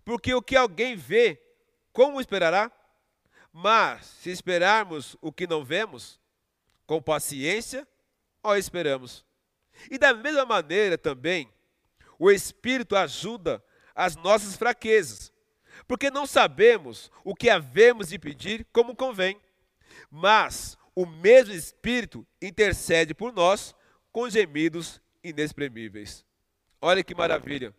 Porque 0.04 0.34
o 0.34 0.42
que 0.42 0.56
alguém 0.56 0.96
vê, 0.96 1.40
como 1.92 2.20
esperará? 2.20 2.70
Mas 3.52 4.06
se 4.06 4.30
esperarmos 4.30 5.16
o 5.20 5.32
que 5.32 5.46
não 5.46 5.64
vemos, 5.64 6.20
com 6.87 7.00
paciência, 7.00 7.87
ó 8.42 8.56
esperamos. 8.56 9.24
E 9.90 9.98
da 9.98 10.12
mesma 10.12 10.44
maneira 10.44 10.98
também, 10.98 11.52
o 12.18 12.30
Espírito 12.30 12.96
ajuda 12.96 13.64
as 13.94 14.16
nossas 14.16 14.56
fraquezas, 14.56 15.32
porque 15.87 16.10
não 16.10 16.26
sabemos 16.26 17.10
o 17.22 17.34
que 17.34 17.48
havemos 17.50 18.08
de 18.08 18.18
pedir 18.18 18.66
como 18.72 18.96
convém. 18.96 19.40
Mas 20.10 20.76
o 20.94 21.07
mesmo 21.07 21.54
Espírito 21.54 22.26
intercede 22.40 23.14
por 23.14 23.33
nós 23.33 23.74
com 24.12 24.28
gemidos 24.28 25.00
inexprimíveis. 25.22 26.24
Olha 26.80 27.02
que 27.02 27.14
maravilha. 27.14 27.74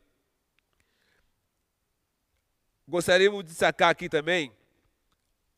Gostaríamos 2.87 3.43
de 3.45 3.53
sacar 3.53 3.89
aqui 3.89 4.09
também 4.09 4.51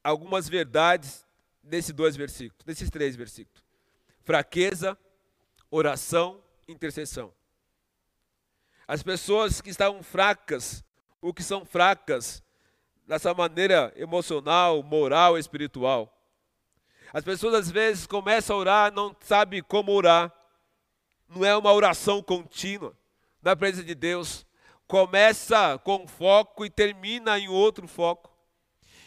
algumas 0.03 0.47
verdades 0.47 1.25
nesses 1.63 1.93
dois 1.93 2.15
versículos, 2.15 2.65
nesses 2.65 2.89
três 2.89 3.15
versículos: 3.15 3.63
fraqueza, 4.23 4.97
oração, 5.69 6.41
intercessão. 6.67 7.33
As 8.87 9.03
pessoas 9.03 9.59
que 9.59 9.69
estavam 9.69 10.01
fracas, 10.01 10.83
o 11.21 11.33
que 11.33 11.43
são 11.43 11.65
fracas, 11.65 12.41
dessa 13.05 13.33
maneira 13.33 13.91
emocional, 13.95 14.83
moral, 14.83 15.37
espiritual. 15.37 16.16
As 17.13 17.23
pessoas 17.23 17.53
às 17.53 17.71
vezes 17.71 18.05
começam 18.05 18.55
a 18.55 18.59
orar, 18.59 18.93
não 18.93 19.15
sabem 19.21 19.61
como 19.63 19.91
orar. 19.91 20.31
Não 21.29 21.43
é 21.43 21.55
uma 21.55 21.73
oração 21.73 22.21
contínua 22.21 22.97
na 23.41 23.55
presença 23.55 23.83
de 23.83 23.95
Deus. 23.95 24.45
Começa 24.87 25.77
com 25.79 26.07
foco 26.07 26.65
e 26.65 26.69
termina 26.69 27.37
em 27.37 27.47
outro 27.47 27.87
foco. 27.87 28.31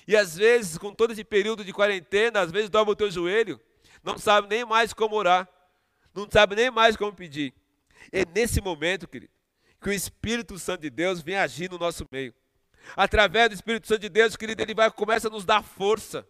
E 0.07 0.17
às 0.17 0.37
vezes, 0.37 0.77
com 0.77 0.93
todo 0.93 1.13
esse 1.13 1.25
período 1.25 1.65
de 1.65 1.73
quarentena, 1.73 2.41
às 2.41 2.51
vezes 2.51 2.69
dobra 2.69 2.93
o 2.93 2.97
teu 2.97 3.11
joelho, 3.11 3.61
não 4.03 4.19
sabe 4.19 4.49
nem 4.49 4.65
mais 4.65 4.93
como 4.93 5.15
orar, 5.15 5.49
não 6.15 6.27
sabe 6.31 6.57
nem 6.57 6.71
mais 6.71 6.97
como 6.97 7.13
pedir. 7.13 7.55
É 8.11 8.25
nesse 8.25 8.61
momento, 8.61 9.07
querido, 9.07 9.33
que 9.81 9.89
o 9.89 9.93
Espírito 9.93 10.59
Santo 10.59 10.83
de 10.83 10.91
Deus 10.91 11.23
vem 11.23 11.37
agir 11.37 11.71
no 11.71 11.79
nosso 11.79 12.07
meio. 12.11 12.35
Através 12.97 13.51
do 13.51 13.55
Espírito 13.55 13.87
Santo 13.87 14.01
de 14.01 14.09
Deus, 14.09 14.37
querido, 14.37 14.61
ele 14.63 14.75
vai 14.75 14.91
começa 14.91 15.29
a 15.29 15.31
nos 15.31 15.45
dar 15.45 15.63
força 15.63 16.27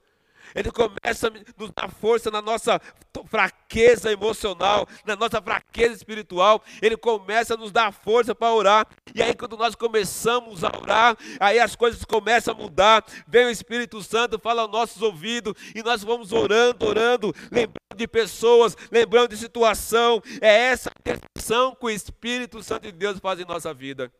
ele 0.55 0.71
começa 0.71 1.29
a 1.29 1.31
nos 1.59 1.71
dar 1.71 1.91
força 1.91 2.31
na 2.31 2.43
nossa 2.43 2.81
fraqueza 3.27 4.13
emocional, 4.13 4.87
na 5.05 5.17
nossa 5.17 5.41
fraqueza 5.41 5.95
espiritual. 5.95 6.63
Ele 6.81 6.97
começa 6.97 7.55
a 7.55 7.57
nos 7.57 7.73
dar 7.73 7.93
força 7.93 8.35
para 8.35 8.53
orar. 8.53 8.87
E 9.15 9.23
aí, 9.23 9.35
quando 9.35 9.57
nós 9.57 9.75
começamos 9.75 10.65
a 10.65 10.69
orar, 10.69 11.17
aí 11.39 11.59
as 11.59 11.77
coisas 11.77 12.05
começam 12.05 12.55
a 12.55 12.57
mudar. 12.57 13.05
Vem 13.27 13.47
o 13.47 13.51
Espírito 13.51 14.03
Santo, 14.03 14.39
fala 14.39 14.63
aos 14.63 14.71
nossos 14.71 15.03
ouvidos, 15.03 15.55
e 15.75 15.83
nós 15.83 16.03
vamos 16.03 16.33
orando, 16.33 16.87
orando, 16.87 17.35
lembrando 17.51 17.81
de 17.97 18.09
pessoas, 18.09 18.77
lembrando 18.91 19.29
de 19.29 19.37
situação. 19.37 20.23
É 20.41 20.49
essa 20.49 20.91
intercessão 20.99 21.75
que 21.75 21.87
o 21.87 21.91
Espírito 21.91 22.63
Santo 22.63 22.83
de 22.83 22.93
Deus 22.93 23.19
faz 23.19 23.41
em 23.41 23.45
nossa 23.45 23.73
vida. 23.75 24.13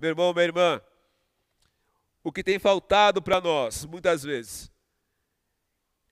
Meu 0.00 0.10
irmão, 0.10 0.32
minha 0.32 0.44
irmã, 0.44 0.80
o 2.22 2.32
que 2.32 2.42
tem 2.42 2.58
faltado 2.58 3.22
para 3.22 3.40
nós, 3.40 3.84
muitas 3.84 4.22
vezes, 4.22 4.70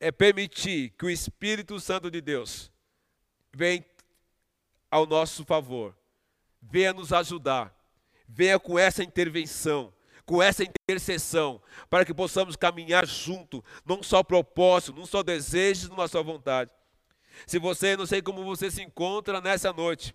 é 0.03 0.11
permitir 0.11 0.91
que 0.99 1.07
o 1.07 1.11
Espírito 1.11 1.79
Santo 1.79 2.11
de 2.11 2.21
Deus 2.21 2.73
venha 3.53 3.85
ao 4.91 5.07
nosso 5.07 5.45
favor, 5.45 5.97
venha 6.61 6.93
nos 6.93 7.13
ajudar, 7.13 7.73
venha 8.29 8.59
com 8.59 8.77
essa 8.77 9.05
intervenção, 9.05 9.95
com 10.27 10.43
essa 10.43 10.65
intercessão, 10.65 11.63
para 11.89 12.05
que 12.05 12.13
possamos 12.13 12.57
caminhar 12.57 13.07
junto, 13.07 13.65
não 13.87 14.03
só 14.03 14.25
propósito, 14.25 14.99
não 14.99 15.07
só 15.07 15.23
desejos, 15.23 15.89
numa 15.89 16.09
só 16.09 16.21
vontade. 16.21 16.73
Se 17.47 17.61
você, 17.61 17.97
não 17.97 18.05
sei 18.05 18.21
como 18.21 18.45
você 18.45 18.73
se 18.73 18.83
encontra 18.83 19.41
nessa 19.41 19.73
noite, 19.73 20.13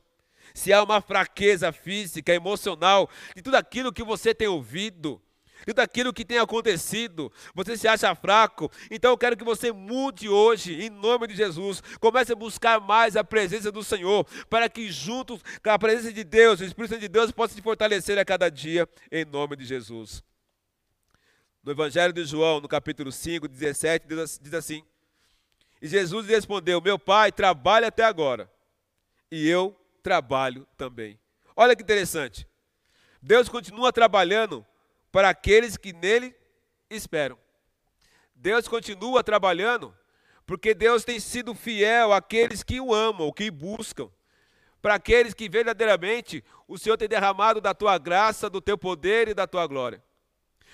se 0.54 0.73
há 0.73 0.84
uma 0.84 1.00
fraqueza 1.00 1.71
física, 1.71 2.34
emocional, 2.34 3.10
de 3.34 3.41
tudo 3.41 3.56
aquilo 3.56 3.93
que 3.93 4.04
você 4.04 4.36
tem 4.36 4.50
ouvido, 4.50 5.21
tudo 5.65 5.80
aquilo 5.80 6.13
que 6.13 6.24
tem 6.24 6.38
acontecido, 6.38 7.32
você 7.54 7.78
se 7.78 7.88
acha 7.88 8.13
fraco, 8.15 8.72
então 8.89 9.12
eu 9.12 9.17
quero 9.17 9.36
que 9.36 9.43
você 9.43 9.72
mude 9.72 10.30
hoje, 10.30 10.82
em 10.82 10.89
nome 10.89 11.28
de 11.28 11.36
Jesus. 11.36 11.82
Comece 12.00 12.34
a 12.34 12.36
buscar 12.36 12.80
mais 12.80 13.15
a 13.15 13.24
presença 13.24 13.72
do 13.72 13.84
Senhor, 13.84 14.26
para 14.50 14.70
que 14.70 14.91
juntos, 14.91 15.41
com 15.63 15.70
a 15.70 15.80
presença 15.80 16.13
de 16.13 16.24
Deus, 16.24 16.60
o 16.60 16.63
Espírito 16.63 17.00
de 17.00 17.08
Deus, 17.08 17.32
possa 17.32 17.56
te 17.56 17.62
fortalecer 17.62 18.17
a 18.17 18.26
cada 18.26 18.50
dia, 18.50 18.88
em 19.12 19.26
nome 19.26 19.56
de 19.56 19.65
Jesus. 19.65 20.24
No 21.63 21.72
Evangelho 21.72 22.13
de 22.13 22.24
João, 22.24 22.62
no 22.62 22.67
capítulo 22.67 23.12
5, 23.12 23.48
17, 23.48 24.08
diz 24.41 24.54
assim: 24.54 24.84
E 25.82 25.88
Jesus 25.88 26.26
respondeu: 26.28 26.80
Meu 26.80 26.98
pai 26.98 27.32
trabalha 27.32 27.88
até 27.88 28.04
agora, 28.04 28.50
e 29.30 29.48
eu 29.48 29.76
trabalho 30.02 30.65
também. 30.78 31.20
Olha 31.56 31.76
que 31.76 31.84
interessante. 31.84 32.48
Deus 33.22 33.50
continua 33.50 33.91
trabalhando 33.91 34.65
para 35.12 35.30
aqueles 35.30 35.78
que 35.78 35.93
nele 35.93 36.36
esperam. 36.89 37.38
Deus 38.36 38.67
continua 38.67 39.24
trabalhando, 39.24 39.96
porque 40.46 40.74
Deus 40.74 41.04
tem 41.04 41.20
sido 41.20 41.56
fiel 41.56 42.13
àqueles 42.13 42.63
que 42.63 42.80
o 42.80 42.93
amam, 42.93 43.32
que 43.32 43.50
buscam. 43.50 44.10
Para 44.82 44.96
aqueles 44.96 45.34
que 45.34 45.50
verdadeiramente 45.50 46.43
o 46.67 46.78
Senhor 46.78 46.98
tem 46.98 47.08
derramado 47.08 47.60
da 47.60 47.74
tua 47.74 47.98
graça, 47.98 48.50
do 48.50 48.62
teu 48.62 48.78
poder 48.78 49.28
e 49.28 49.34
da 49.34 49.48
tua 49.48 49.65
glória. 49.65 50.04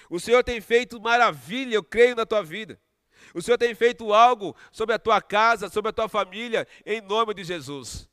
O 0.10 0.20
Senhor 0.20 0.44
tem 0.44 0.60
feito 0.60 1.02
maravilha, 1.02 1.76
eu 1.76 1.84
creio, 1.84 2.16
na 2.16 2.26
tua 2.26 2.44
vida. 2.44 2.80
O 3.34 3.42
Senhor 3.42 3.58
tem 3.58 3.74
feito 3.74 4.14
algo 4.14 4.56
sobre 4.72 4.94
a 4.94 5.00
tua 5.00 5.22
casa, 5.22 5.70
sobre 5.70 5.90
a 5.90 5.94
tua 5.94 6.10
família, 6.10 6.68
em 6.86 7.02
nome 7.02 7.34
de 7.34 7.44
Jesus. 7.44 8.10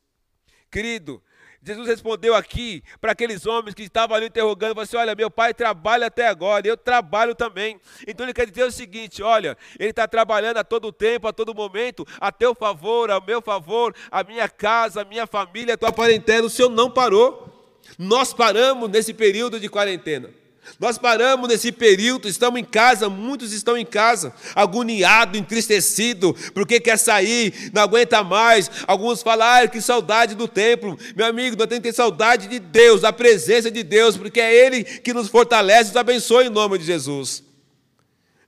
Querido, 0.71 1.23
Jesus 1.63 1.87
respondeu 1.87 2.35
aqui 2.35 2.83
para 3.01 3.13
aqueles 3.13 3.45
homens 3.45 3.75
que 3.75 3.83
estavam 3.83 4.17
ali 4.17 4.27
interrogando, 4.27 4.71
falou 4.71 4.85
assim, 4.85 4.97
olha, 4.97 5.15
meu 5.15 5.31
pai 5.31 5.53
trabalha 5.53 6.07
até 6.07 6.27
agora, 6.27 6.67
eu 6.67 6.77
trabalho 6.77 7.35
também. 7.35 7.79
Então 8.07 8.25
ele 8.25 8.33
quer 8.33 8.49
dizer 8.49 8.65
o 8.65 8.73
seguinte, 8.73 9.23
olha, 9.23 9.59
ele 9.79 9.91
está 9.91 10.09
trabalhando 10.09 10.57
a 10.57 10.65
todo 10.65 10.91
tempo, 10.91 11.29
a 11.29 11.33
todo 11.33 11.55
momento, 11.55 12.07
a 12.19 12.33
teu 12.33 12.55
favor, 12.55 13.11
ao 13.11 13.23
meu 13.23 13.43
favor, 13.43 13.95
a 14.11 14.25
minha 14.25 14.49
casa, 14.49 15.03
a 15.03 15.05
minha 15.05 15.27
família, 15.27 15.75
a 15.75 15.77
tua 15.77 15.93
parentela, 15.93 16.47
o 16.47 16.51
Senhor 16.51 16.71
não 16.71 16.91
parou. 16.91 17.79
Nós 17.99 18.33
paramos 18.33 18.89
nesse 18.89 19.13
período 19.13 19.61
de 19.61 19.69
quarentena. 19.69 20.31
Nós 20.79 20.99
paramos 20.99 21.49
nesse 21.49 21.73
período, 21.73 22.29
estamos 22.29 22.61
em 22.61 22.65
casa, 22.65 23.09
muitos 23.09 23.53
estão 23.53 23.77
em 23.77 23.85
casa, 23.85 24.33
agoniado, 24.55 25.37
entristecido, 25.37 26.35
porque 26.55 26.81
quer 26.81 26.99
sair, 26.99 27.71
não 27.73 27.83
aguenta 27.83 28.23
mais. 28.23 28.71
Alguns 28.87 29.23
falam, 29.23 29.47
ah, 29.47 29.69
que 29.69 29.81
saudade 29.81 30.35
do 30.35 30.47
templo. 30.47 30.99
Meu 31.17 31.27
amigo, 31.27 31.57
nós 31.57 31.67
temos 31.67 31.83
que 31.83 31.91
ter 31.91 31.95
saudade 31.95 32.47
de 32.47 32.59
Deus, 32.59 33.01
da 33.01 33.13
presença 33.13 33.71
de 33.71 33.83
Deus, 33.83 34.17
porque 34.17 34.41
é 34.41 34.67
Ele 34.67 34.85
que 34.85 35.13
nos 35.13 35.29
fortalece, 35.29 35.89
nos 35.89 35.97
abençoa 35.97 36.45
em 36.45 36.51
nome 36.51 36.79
de 36.79 36.85
Jesus. 36.85 37.43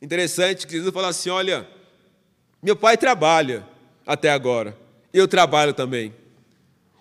Interessante 0.01 0.67
que 0.67 0.75
Jesus 0.75 0.93
fala 0.93 1.09
assim: 1.09 1.31
olha, 1.31 1.69
meu 2.63 2.77
pai 2.77 2.97
trabalha 2.97 3.67
até 4.07 4.31
agora, 4.31 4.77
eu 5.13 5.29
trabalho 5.29 5.73
também. 5.73 6.15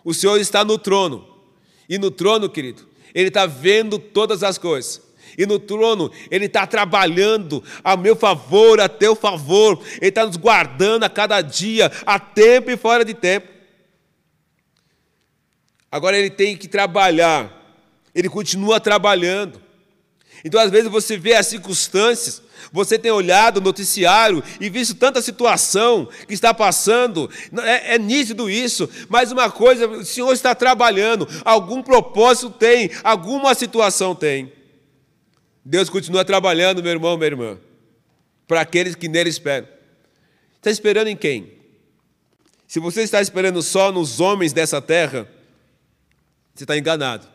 O 0.04 0.14
Senhor 0.14 0.40
está 0.40 0.66
no 0.66 0.78
trono, 0.78 1.28
e 1.88 1.98
no 1.98 2.10
trono, 2.10 2.50
querido, 2.50 2.91
Ele 3.14 3.28
está 3.28 3.46
vendo 3.46 4.00
todas 4.00 4.44
as 4.44 4.58
coisas. 4.58 5.02
E 5.38 5.46
no 5.46 5.60
trono, 5.60 6.12
Ele 6.30 6.46
está 6.46 6.68
trabalhando 6.68 7.64
a 7.84 7.96
meu 7.96 8.16
favor, 8.16 8.80
a 8.80 8.90
teu 8.90 9.16
favor. 9.16 9.82
Ele 9.98 10.10
está 10.10 10.26
nos 10.26 10.38
guardando 10.38 11.04
a 11.04 11.10
cada 11.10 11.42
dia, 11.42 11.92
a 12.06 12.20
tempo 12.20 12.70
e 12.70 12.78
fora 12.78 13.06
de 13.06 13.14
tempo. 13.14 13.48
Agora 15.92 16.18
Ele 16.18 16.30
tem 16.30 16.56
que 16.56 16.68
trabalhar. 16.68 17.60
Ele 18.14 18.30
continua 18.30 18.80
trabalhando. 18.80 19.62
Então, 20.44 20.60
às 20.60 20.72
vezes, 20.72 20.90
você 20.90 21.18
vê 21.18 21.34
as 21.34 21.48
circunstâncias, 21.48 22.42
você 22.72 23.00
tem 23.00 23.12
olhado 23.12 23.58
o 23.58 23.62
noticiário 23.62 24.44
e 24.60 24.70
visto 24.70 24.96
tanta 24.96 25.22
situação 25.22 26.08
que 26.28 26.34
está 26.34 26.54
passando, 26.54 27.30
é, 27.64 27.96
é 27.96 28.00
nítido 28.00 28.50
isso, 28.50 28.90
mas 29.08 29.32
uma 29.32 29.50
coisa, 29.50 29.88
o 29.88 30.06
Senhor 30.06 30.32
está 30.34 30.54
trabalhando, 30.54 31.28
algum 31.46 31.82
propósito 31.82 32.50
tem, 32.50 32.92
alguma 33.04 33.54
situação 33.56 34.14
tem. 34.14 34.52
Deus 35.64 35.90
continua 35.90 36.26
trabalhando, 36.26 36.82
meu 36.82 36.92
irmão, 36.92 37.18
minha 37.18 37.28
irmã, 37.28 37.60
para 38.48 38.62
aqueles 38.62 38.96
que 38.96 39.08
nele 39.08 39.30
esperam. 39.30 39.68
Está 40.58 40.70
esperando 40.70 41.08
em 41.08 41.16
quem? 41.16 41.54
Se 42.68 42.80
você 42.80 43.02
está 43.02 43.22
esperando 43.22 43.62
só 43.62 43.92
nos 43.92 44.20
homens 44.20 44.54
dessa 44.54 44.82
terra, 44.82 45.28
você 46.54 46.64
está 46.64 46.78
enganado. 46.78 47.28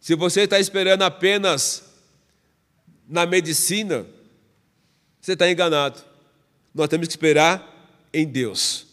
Se 0.00 0.14
você 0.14 0.42
está 0.42 0.58
esperando 0.58 1.02
apenas 1.02 1.91
na 3.12 3.26
medicina, 3.26 4.06
você 5.20 5.34
está 5.34 5.48
enganado. 5.48 6.02
Nós 6.74 6.88
temos 6.88 7.06
que 7.06 7.12
esperar 7.12 8.08
em 8.12 8.26
Deus, 8.26 8.86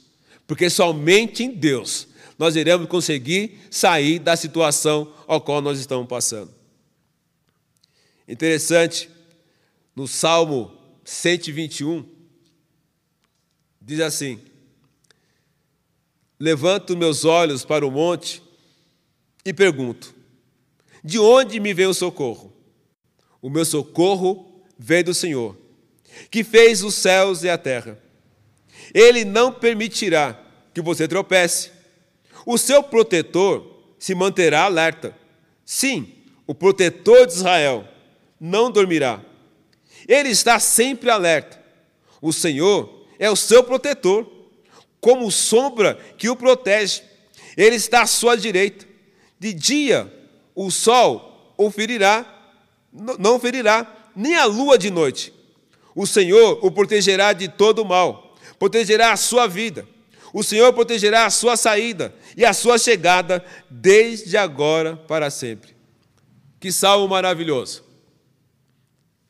porque 0.45 0.69
somente 0.69 1.41
em 1.41 1.51
Deus 1.51 2.05
nós 2.38 2.58
iremos 2.58 2.89
conseguir 2.89 3.58
sair 3.71 4.19
da 4.19 4.36
situação 4.36 5.13
ao 5.25 5.39
qual 5.39 5.62
nós 5.62 5.79
estamos 5.79 6.05
passando. 6.05 6.53
Interessante, 8.27 9.10
no 9.95 10.05
Salmo 10.05 10.77
121, 11.05 12.05
diz 13.82 14.01
assim: 14.01 14.41
Levanto 16.38 16.97
meus 16.97 17.23
olhos 17.23 17.63
para 17.63 17.88
o 17.88 17.91
monte 17.91 18.43
e 19.45 19.53
pergunto: 19.53 20.13
De 21.01 21.17
onde 21.17 21.58
me 21.62 21.73
vem 21.73 21.88
o 21.88 21.93
socorro? 21.93 22.58
O 23.41 23.49
meu 23.49 23.65
socorro 23.65 24.63
vem 24.78 25.04
do 25.04 25.13
Senhor, 25.13 25.56
que 26.30 26.43
fez 26.43 26.84
os 26.84 26.95
céus 26.95 27.43
e 27.43 27.49
a 27.49 27.58
terra. 27.58 27.97
Ele 28.93 29.23
não 29.23 29.52
permitirá 29.52 30.39
que 30.73 30.82
você 30.82 31.08
tropece. 31.08 31.71
O 32.45 32.58
seu 32.58 32.82
protetor 32.82 33.65
se 33.97 34.15
manterá 34.15 34.63
alerta. 34.63 35.15
Sim, 35.65 36.13
o 36.47 36.56
protetor 36.56 37.28
de 37.28 37.34
Israel 37.34 37.88
não 38.39 38.71
dormirá. 38.71 39.21
Ele 40.08 40.30
está 40.30 40.60
sempre 40.60 41.10
alerta. 41.10 41.62
O 42.21 42.34
Senhor 42.34 43.06
é 43.19 43.30
o 43.30 43.36
seu 43.36 43.63
protetor, 43.63 44.28
como 44.99 45.32
sombra 45.32 45.99
que 46.17 46.30
o 46.30 46.36
protege. 46.36 47.04
Ele 47.56 47.75
está 47.75 48.02
à 48.02 48.08
sua 48.08 48.36
direita. 48.36 48.88
De 49.38 49.54
dia 49.54 50.12
o 50.56 50.71
sol 50.71 51.54
o 51.58 51.69
ferirá, 51.69 52.38
não 53.17 53.39
ferirá, 53.39 54.12
nem 54.15 54.35
a 54.35 54.45
lua 54.45 54.77
de 54.77 54.89
noite. 54.89 55.33
O 55.95 56.05
Senhor 56.05 56.59
o 56.62 56.71
protegerá 56.71 57.33
de 57.33 57.47
todo 57.47 57.85
mal, 57.85 58.35
protegerá 58.57 59.12
a 59.12 59.17
sua 59.17 59.47
vida. 59.47 59.88
O 60.31 60.43
Senhor 60.43 60.71
protegerá 60.73 61.25
a 61.25 61.29
sua 61.29 61.57
saída 61.57 62.13
e 62.38 62.45
a 62.45 62.53
sua 62.53 62.77
chegada 62.77 63.43
desde 63.69 64.38
agora 64.38 64.95
para 64.95 65.29
sempre. 65.29 65.75
Que 66.59 66.71
salmo 66.71 67.07
maravilhoso! 67.07 67.83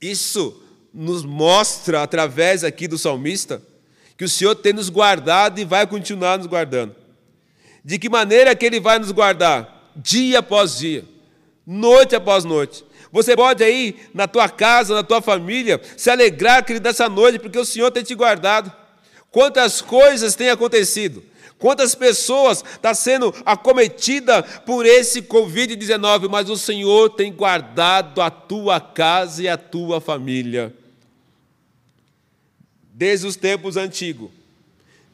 Isso 0.01 0.61
nos 0.93 1.23
mostra, 1.23 2.01
através 2.01 2.63
aqui 2.63 2.87
do 2.87 2.97
salmista, 2.97 3.61
que 4.17 4.25
o 4.25 4.29
Senhor 4.29 4.55
tem 4.55 4.73
nos 4.73 4.89
guardado 4.89 5.59
e 5.59 5.65
vai 5.65 5.85
continuar 5.87 6.37
nos 6.37 6.47
guardando. 6.47 6.95
De 7.83 7.97
que 7.97 8.09
maneira 8.09 8.55
que 8.55 8.65
Ele 8.65 8.79
vai 8.79 8.99
nos 8.99 9.11
guardar? 9.11 9.91
Dia 9.95 10.39
após 10.39 10.77
dia, 10.77 11.05
noite 11.65 12.15
após 12.15 12.43
noite. 12.43 12.83
Você 13.11 13.35
pode 13.35 13.63
aí, 13.63 13.95
na 14.13 14.27
tua 14.27 14.47
casa, 14.47 14.93
na 14.93 15.03
tua 15.03 15.21
família, 15.21 15.81
se 15.97 16.09
alegrar, 16.09 16.63
querido, 16.63 16.83
dessa 16.83 17.09
noite, 17.09 17.39
porque 17.39 17.57
o 17.57 17.65
Senhor 17.65 17.91
tem 17.91 18.03
te 18.03 18.13
guardado. 18.13 18.71
Quantas 19.31 19.81
coisas 19.81 20.35
têm 20.35 20.49
acontecido? 20.49 21.23
Quantas 21.57 21.93
pessoas 21.93 22.59
estão 22.59 22.79
tá 22.81 22.93
sendo 22.93 23.33
acometidas 23.45 24.45
por 24.65 24.85
esse 24.85 25.21
Covid-19, 25.21 26.29
mas 26.29 26.49
o 26.49 26.55
Senhor 26.55 27.09
tem 27.09 27.33
guardado 27.33 28.21
a 28.21 28.29
tua 28.29 28.79
casa 28.79 29.43
e 29.43 29.47
a 29.47 29.57
tua 29.57 29.99
família 29.99 30.73
desde 32.99 33.25
os 33.25 33.37
tempos 33.37 33.77
antigos. 33.77 34.29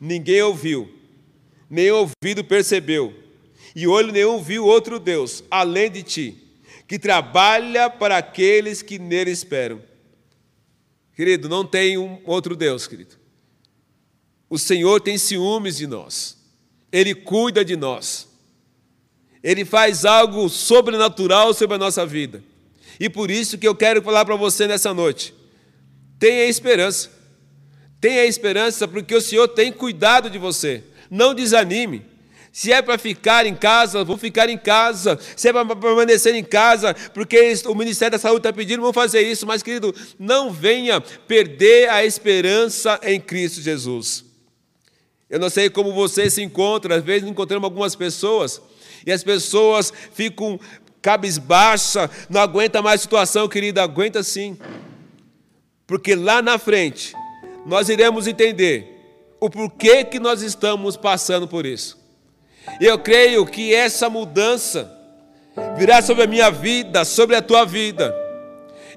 Ninguém 0.01 0.41
ouviu, 0.41 0.91
nem 1.69 1.91
ouvido 1.91 2.43
percebeu, 2.43 3.13
e 3.75 3.85
olho 3.85 4.11
nenhum 4.11 4.41
viu 4.41 4.65
outro 4.65 4.97
Deus, 4.97 5.43
além 5.51 5.91
de 5.91 6.01
ti, 6.01 6.44
que 6.87 6.99
trabalha 6.99 7.89
para 7.89 8.17
aqueles 8.17 8.81
que 8.81 8.99
nele 8.99 9.31
esperam. 9.31 9.81
Querido, 11.15 11.47
não 11.47 11.65
tem 11.65 11.97
um 11.97 12.21
outro 12.25 12.55
Deus, 12.55 12.87
querido. 12.87 13.15
O 14.49 14.59
Senhor 14.59 15.01
tem 15.01 15.17
ciúmes 15.17 15.77
de 15.77 15.87
nós, 15.87 16.37
Ele 16.91 17.15
cuida 17.15 17.65
de 17.65 17.75
nós, 17.75 18.27
Ele 19.41 19.65
faz 19.65 20.05
algo 20.05 20.47
sobrenatural 20.49 21.53
sobre 21.53 21.75
a 21.75 21.79
nossa 21.79 22.05
vida. 22.05 22.43
E 22.99 23.09
por 23.09 23.31
isso 23.31 23.57
que 23.57 23.67
eu 23.67 23.75
quero 23.75 24.01
falar 24.01 24.25
para 24.25 24.35
você 24.35 24.67
nessa 24.67 24.93
noite: 24.93 25.33
tenha 26.19 26.45
esperança. 26.45 27.15
Tenha 27.99 28.25
esperança, 28.25 28.87
porque 28.87 29.15
o 29.15 29.21
Senhor 29.21 29.47
tem 29.47 29.71
cuidado 29.71 30.29
de 30.29 30.37
você. 30.37 30.83
Não 31.09 31.33
desanime. 31.33 32.05
Se 32.55 32.71
é 32.71 32.81
para 32.81 32.97
ficar 32.97 33.45
em 33.45 33.53
casa, 33.53 34.05
vou 34.05 34.15
ficar 34.15 34.49
em 34.49 34.57
casa. 34.57 35.19
Se 35.35 35.49
é 35.49 35.51
para 35.51 35.75
permanecer 35.75 36.33
em 36.35 36.43
casa, 36.43 36.95
porque 37.13 37.53
o 37.65 37.75
Ministério 37.75 38.13
da 38.13 38.17
Saúde 38.17 38.47
está 38.47 38.53
pedindo, 38.53 38.79
vamos 38.79 38.95
fazer 38.95 39.23
isso. 39.23 39.45
Mas, 39.45 39.61
querido, 39.61 39.93
não 40.17 40.53
venha 40.53 41.01
perder 41.01 41.89
a 41.89 42.05
esperança 42.05 42.97
em 43.03 43.19
Cristo 43.19 43.59
Jesus. 43.59 44.23
Eu 45.29 45.37
não 45.37 45.49
sei 45.49 45.69
como 45.69 45.91
você 45.91 46.29
se 46.29 46.41
encontra, 46.41 46.95
às 46.95 47.03
vezes 47.03 47.27
encontramos 47.27 47.65
algumas 47.65 47.93
pessoas, 47.93 48.61
e 49.05 49.11
as 49.11 49.21
pessoas 49.21 49.91
ficam 50.13 50.57
cabisbaixa, 51.01 52.09
não 52.29 52.39
aguenta 52.39 52.81
mais 52.81 53.01
a 53.01 53.03
situação, 53.03 53.49
querida, 53.49 53.83
aguenta 53.83 54.23
sim. 54.23 54.57
Porque 55.85 56.15
lá 56.15 56.41
na 56.41 56.57
frente, 56.57 57.13
nós 57.65 57.89
iremos 57.89 58.27
entender 58.27 58.97
o 59.41 59.49
porquê 59.49 60.05
que 60.05 60.21
nós 60.21 60.41
estamos 60.41 60.95
passando 60.95 61.49
por 61.49 61.65
isso. 61.65 62.04
Eu 62.79 62.99
creio 62.99 63.45
que 63.45 63.73
essa 63.73 64.09
mudança 64.09 64.91
virá 65.77 66.01
sobre 66.01 66.23
a 66.23 66.27
minha 66.27 66.51
vida, 66.51 67.05
sobre 67.05 67.35
a 67.35 67.41
tua 67.41 67.65
vida. 67.65 68.13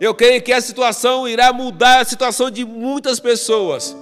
Eu 0.00 0.14
creio 0.14 0.40
que 0.42 0.52
a 0.52 0.60
situação 0.60 1.28
irá 1.28 1.52
mudar 1.52 2.00
a 2.00 2.04
situação 2.04 2.50
de 2.50 2.64
muitas 2.64 3.18
pessoas. 3.18 3.96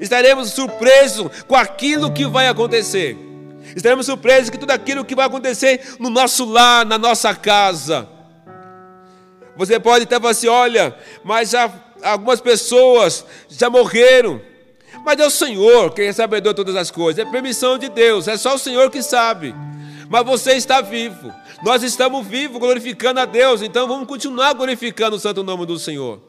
Estaremos 0.00 0.50
surpresos 0.50 1.28
com 1.46 1.56
aquilo 1.56 2.12
que 2.12 2.26
vai 2.26 2.48
acontecer. 2.48 3.16
Estaremos 3.74 4.06
surpresos 4.06 4.50
com 4.50 4.58
tudo 4.58 4.70
aquilo 4.70 5.04
que 5.04 5.14
vai 5.14 5.26
acontecer 5.26 5.96
no 5.98 6.10
nosso 6.10 6.44
lar, 6.44 6.84
na 6.84 6.98
nossa 6.98 7.34
casa. 7.34 8.08
Você 9.56 9.80
pode 9.80 10.04
até 10.04 10.16
falar 10.16 10.30
assim: 10.30 10.48
olha, 10.48 10.94
mas 11.24 11.50
já 11.50 11.70
algumas 12.02 12.40
pessoas 12.40 13.24
já 13.48 13.68
morreram. 13.68 14.40
Mas 15.08 15.18
é 15.20 15.26
o 15.26 15.30
Senhor 15.30 15.94
quem 15.94 16.06
é 16.06 16.12
sabedor 16.12 16.52
de 16.52 16.58
todas 16.58 16.76
as 16.76 16.90
coisas. 16.90 17.26
É 17.26 17.30
permissão 17.30 17.78
de 17.78 17.88
Deus. 17.88 18.28
É 18.28 18.36
só 18.36 18.56
o 18.56 18.58
Senhor 18.58 18.90
que 18.90 19.02
sabe. 19.02 19.54
Mas 20.06 20.22
você 20.22 20.52
está 20.52 20.82
vivo. 20.82 21.32
Nós 21.62 21.82
estamos 21.82 22.26
vivos 22.26 22.58
glorificando 22.58 23.18
a 23.18 23.24
Deus. 23.24 23.62
Então 23.62 23.88
vamos 23.88 24.06
continuar 24.06 24.52
glorificando 24.52 25.16
o 25.16 25.18
santo 25.18 25.42
nome 25.42 25.64
do 25.64 25.78
Senhor. 25.78 26.20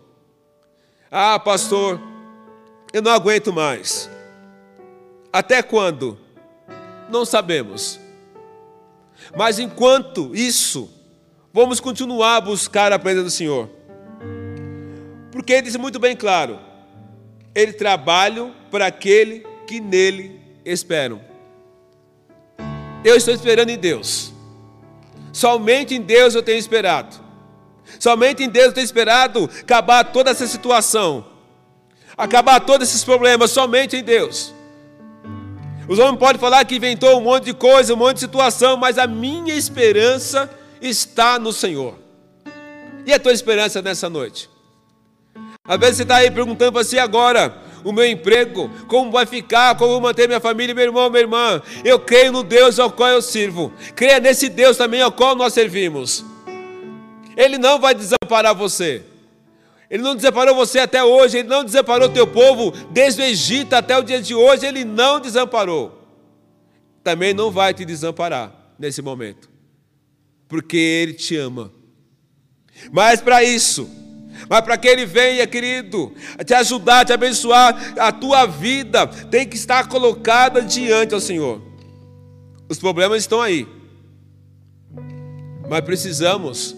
Ah, 1.12 1.38
pastor, 1.38 2.00
eu 2.94 3.02
não 3.02 3.12
aguento 3.12 3.52
mais. 3.52 4.10
Até 5.34 5.62
quando? 5.62 6.18
Não 7.10 7.26
sabemos. 7.26 8.00
Mas 9.36 9.60
enquanto 9.60 10.34
isso, 10.34 10.90
vamos 11.52 11.82
continuar 11.82 12.38
a 12.38 12.42
buscar 12.42 12.94
a 12.94 12.98
presença 12.98 13.26
do 13.26 13.30
Senhor. 13.30 13.70
Porque 15.34 15.52
ele 15.52 15.64
disse 15.64 15.78
muito 15.78 16.00
bem 16.00 16.16
claro: 16.16 16.69
ele 17.54 17.74
trabalha 17.74 18.52
para 18.72 18.88
aquele 18.88 19.46
que 19.68 19.80
nele 19.80 20.40
esperam. 20.64 21.22
Eu 23.04 23.16
estou 23.16 23.34
esperando 23.34 23.70
em 23.70 23.78
Deus. 23.78 24.34
Somente 25.32 25.96
em 25.96 26.02
Deus 26.02 26.36
eu 26.36 26.44
tenho 26.44 26.58
esperado. 26.58 27.16
Somente 28.00 28.44
em 28.44 28.50
Deus 28.50 28.68
eu 28.68 28.74
tenho 28.74 28.86
esperado 28.86 29.50
acabar 29.62 30.04
toda 30.04 30.32
essa 30.32 30.46
situação. 30.46 31.26
Acabar 32.18 32.60
todos 32.60 32.90
esses 32.90 33.04
problemas, 33.04 33.52
somente 33.52 33.96
em 33.96 34.04
Deus. 34.04 34.54
Os 35.88 35.98
homens 35.98 36.20
podem 36.20 36.40
falar 36.40 36.66
que 36.66 36.76
inventou 36.76 37.18
um 37.18 37.22
monte 37.22 37.46
de 37.46 37.54
coisa, 37.54 37.94
um 37.94 37.98
monte 37.98 38.16
de 38.16 38.20
situação, 38.20 38.78
mas 38.78 38.98
a 38.98 39.08
minha 39.08 39.56
esperança 39.56 40.50
está 40.82 41.40
no 41.40 41.52
Senhor. 41.52 41.98
E 43.06 43.14
a 43.14 43.20
tua 43.20 43.32
esperança 43.32 43.82
nessa 43.82 44.10
noite? 44.10 44.50
Às 45.70 45.80
vezes 45.80 45.98
você 45.98 46.02
está 46.02 46.16
aí 46.16 46.32
perguntando 46.32 46.72
para 46.72 46.84
si 46.84 46.98
agora, 46.98 47.56
o 47.84 47.92
meu 47.92 48.04
emprego, 48.04 48.72
como 48.88 49.12
vai 49.12 49.28
ficar, 49.28 49.78
como 49.78 49.92
vou 49.92 50.02
manter 50.02 50.28
minha 50.28 50.40
família, 50.40 50.74
meu 50.74 50.84
irmão, 50.84 51.12
minha 51.12 51.22
irmã. 51.22 51.62
Eu 51.86 52.00
creio 52.00 52.32
no 52.32 52.44
Deus 52.44 52.80
ao 52.80 52.92
qual 52.92 53.10
eu 53.10 53.22
sirvo. 53.22 53.72
Creia 53.96 54.20
nesse 54.20 54.50
Deus 54.50 54.78
também 54.78 55.00
ao 55.00 55.12
qual 55.12 55.36
nós 55.36 55.54
servimos. 55.54 56.26
Ele 57.38 57.60
não 57.60 57.80
vai 57.80 57.94
desamparar 57.94 58.56
você. 58.56 59.04
Ele 59.92 60.02
não 60.02 60.16
desamparou 60.16 60.56
você 60.56 60.80
até 60.80 61.04
hoje, 61.04 61.38
ele 61.38 61.48
não 61.48 61.64
desamparou 61.64 62.10
teu 62.10 62.26
povo 62.26 62.72
desde 62.90 63.22
o 63.22 63.26
Egito 63.26 63.74
até 63.74 63.96
o 63.96 64.04
dia 64.04 64.22
de 64.22 64.34
hoje, 64.34 64.66
ele 64.66 64.84
não 64.84 65.20
desamparou. 65.20 66.04
Também 67.04 67.32
não 67.32 67.52
vai 67.52 67.76
te 67.76 67.86
desamparar 67.86 68.54
nesse 68.78 69.02
momento, 69.02 69.50
porque 70.48 70.78
ele 70.78 71.14
te 71.14 71.36
ama. 71.38 71.72
Mas 72.92 73.20
para 73.20 73.44
isso, 73.44 73.90
mas 74.50 74.62
para 74.62 74.78
que 74.78 74.88
Ele 74.88 75.06
venha, 75.06 75.46
querido, 75.46 76.12
te 76.44 76.56
ajudar, 76.56 77.06
te 77.06 77.14
abençoar, 77.14 77.94
a 78.00 78.12
tua 78.12 78.48
vida 78.48 79.06
tem 79.06 79.48
que 79.48 79.56
estar 79.56 79.88
colocada 79.88 80.62
diante 80.62 81.14
ao 81.14 81.20
Senhor. 81.20 81.62
Os 82.68 82.80
problemas 82.80 83.20
estão 83.20 83.42
aí, 83.42 83.68
mas 85.70 85.82
precisamos 85.82 86.76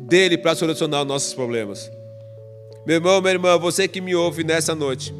dele 0.00 0.36
para 0.36 0.56
solucionar 0.56 1.02
os 1.02 1.06
nossos 1.06 1.32
problemas. 1.32 1.88
Meu 2.84 2.96
irmão, 2.96 3.20
minha 3.20 3.34
irmã, 3.34 3.56
você 3.56 3.86
que 3.86 4.00
me 4.00 4.16
ouve 4.16 4.42
nessa 4.42 4.74
noite, 4.74 5.14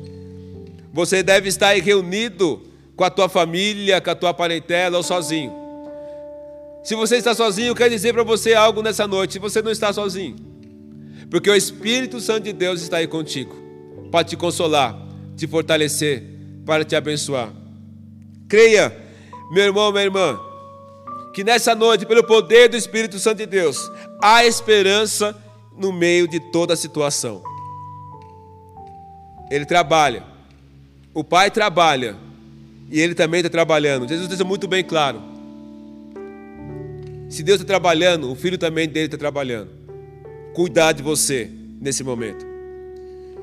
você 0.93 1.23
deve 1.23 1.49
estar 1.49 1.69
aí 1.69 1.81
reunido 1.81 2.63
com 2.97 3.05
a 3.05 3.11
tua 3.11 3.29
família, 3.29 4.01
com 4.01 4.11
a 4.11 4.15
tua 4.17 4.35
parentela 4.35 4.97
ou 4.97 5.05
sozinho. 5.05 5.53
Se 6.83 6.97
você 6.97 7.17
está 7.17 7.33
sozinho, 7.33 7.69
eu 7.69 7.75
quero 7.77 7.91
dizer 7.91 8.13
para 8.13 8.25
você 8.25 8.55
algo 8.55 8.83
nessa 8.83 9.07
noite. 9.07 9.39
Você 9.39 9.63
não 9.63 9.71
está 9.71 9.93
sozinho, 9.93 10.35
porque 11.33 11.49
o 11.49 11.57
Espírito 11.57 12.21
Santo 12.21 12.45
de 12.45 12.53
Deus 12.53 12.83
está 12.83 12.99
aí 12.99 13.07
contigo 13.07 13.57
para 14.11 14.23
te 14.23 14.37
consolar, 14.37 14.95
te 15.35 15.47
fortalecer, 15.47 16.23
para 16.67 16.85
te 16.85 16.95
abençoar. 16.95 17.51
Creia, 18.47 18.95
meu 19.51 19.65
irmão, 19.65 19.91
minha 19.91 20.05
irmã, 20.05 20.39
que 21.33 21.43
nessa 21.43 21.75
noite, 21.75 22.05
pelo 22.05 22.23
poder 22.23 22.69
do 22.69 22.77
Espírito 22.77 23.19
Santo 23.19 23.39
de 23.39 23.47
Deus, 23.47 23.79
há 24.21 24.45
esperança 24.45 25.35
no 25.75 25.91
meio 25.91 26.29
de 26.29 26.39
toda 26.39 26.75
a 26.75 26.77
situação. 26.77 27.43
Ele 29.51 29.65
trabalha, 29.65 30.25
o 31.15 31.25
Pai 31.25 31.51
trabalha, 31.51 32.15
e 32.91 33.01
Ele 33.01 33.15
também 33.15 33.41
está 33.41 33.49
trabalhando. 33.49 34.07
Jesus 34.07 34.29
deixa 34.29 34.45
muito 34.45 34.69
bem 34.69 34.85
claro. 34.85 35.23
Se 37.31 37.43
Deus 37.43 37.59
está 37.59 37.67
trabalhando, 37.67 38.31
o 38.31 38.35
Filho 38.35 38.59
também 38.59 38.87
dele 38.87 39.07
está 39.07 39.17
trabalhando 39.17 39.82
cuidar 40.55 40.93
de 40.93 41.03
você 41.03 41.51
nesse 41.81 42.05
momento. 42.05 42.45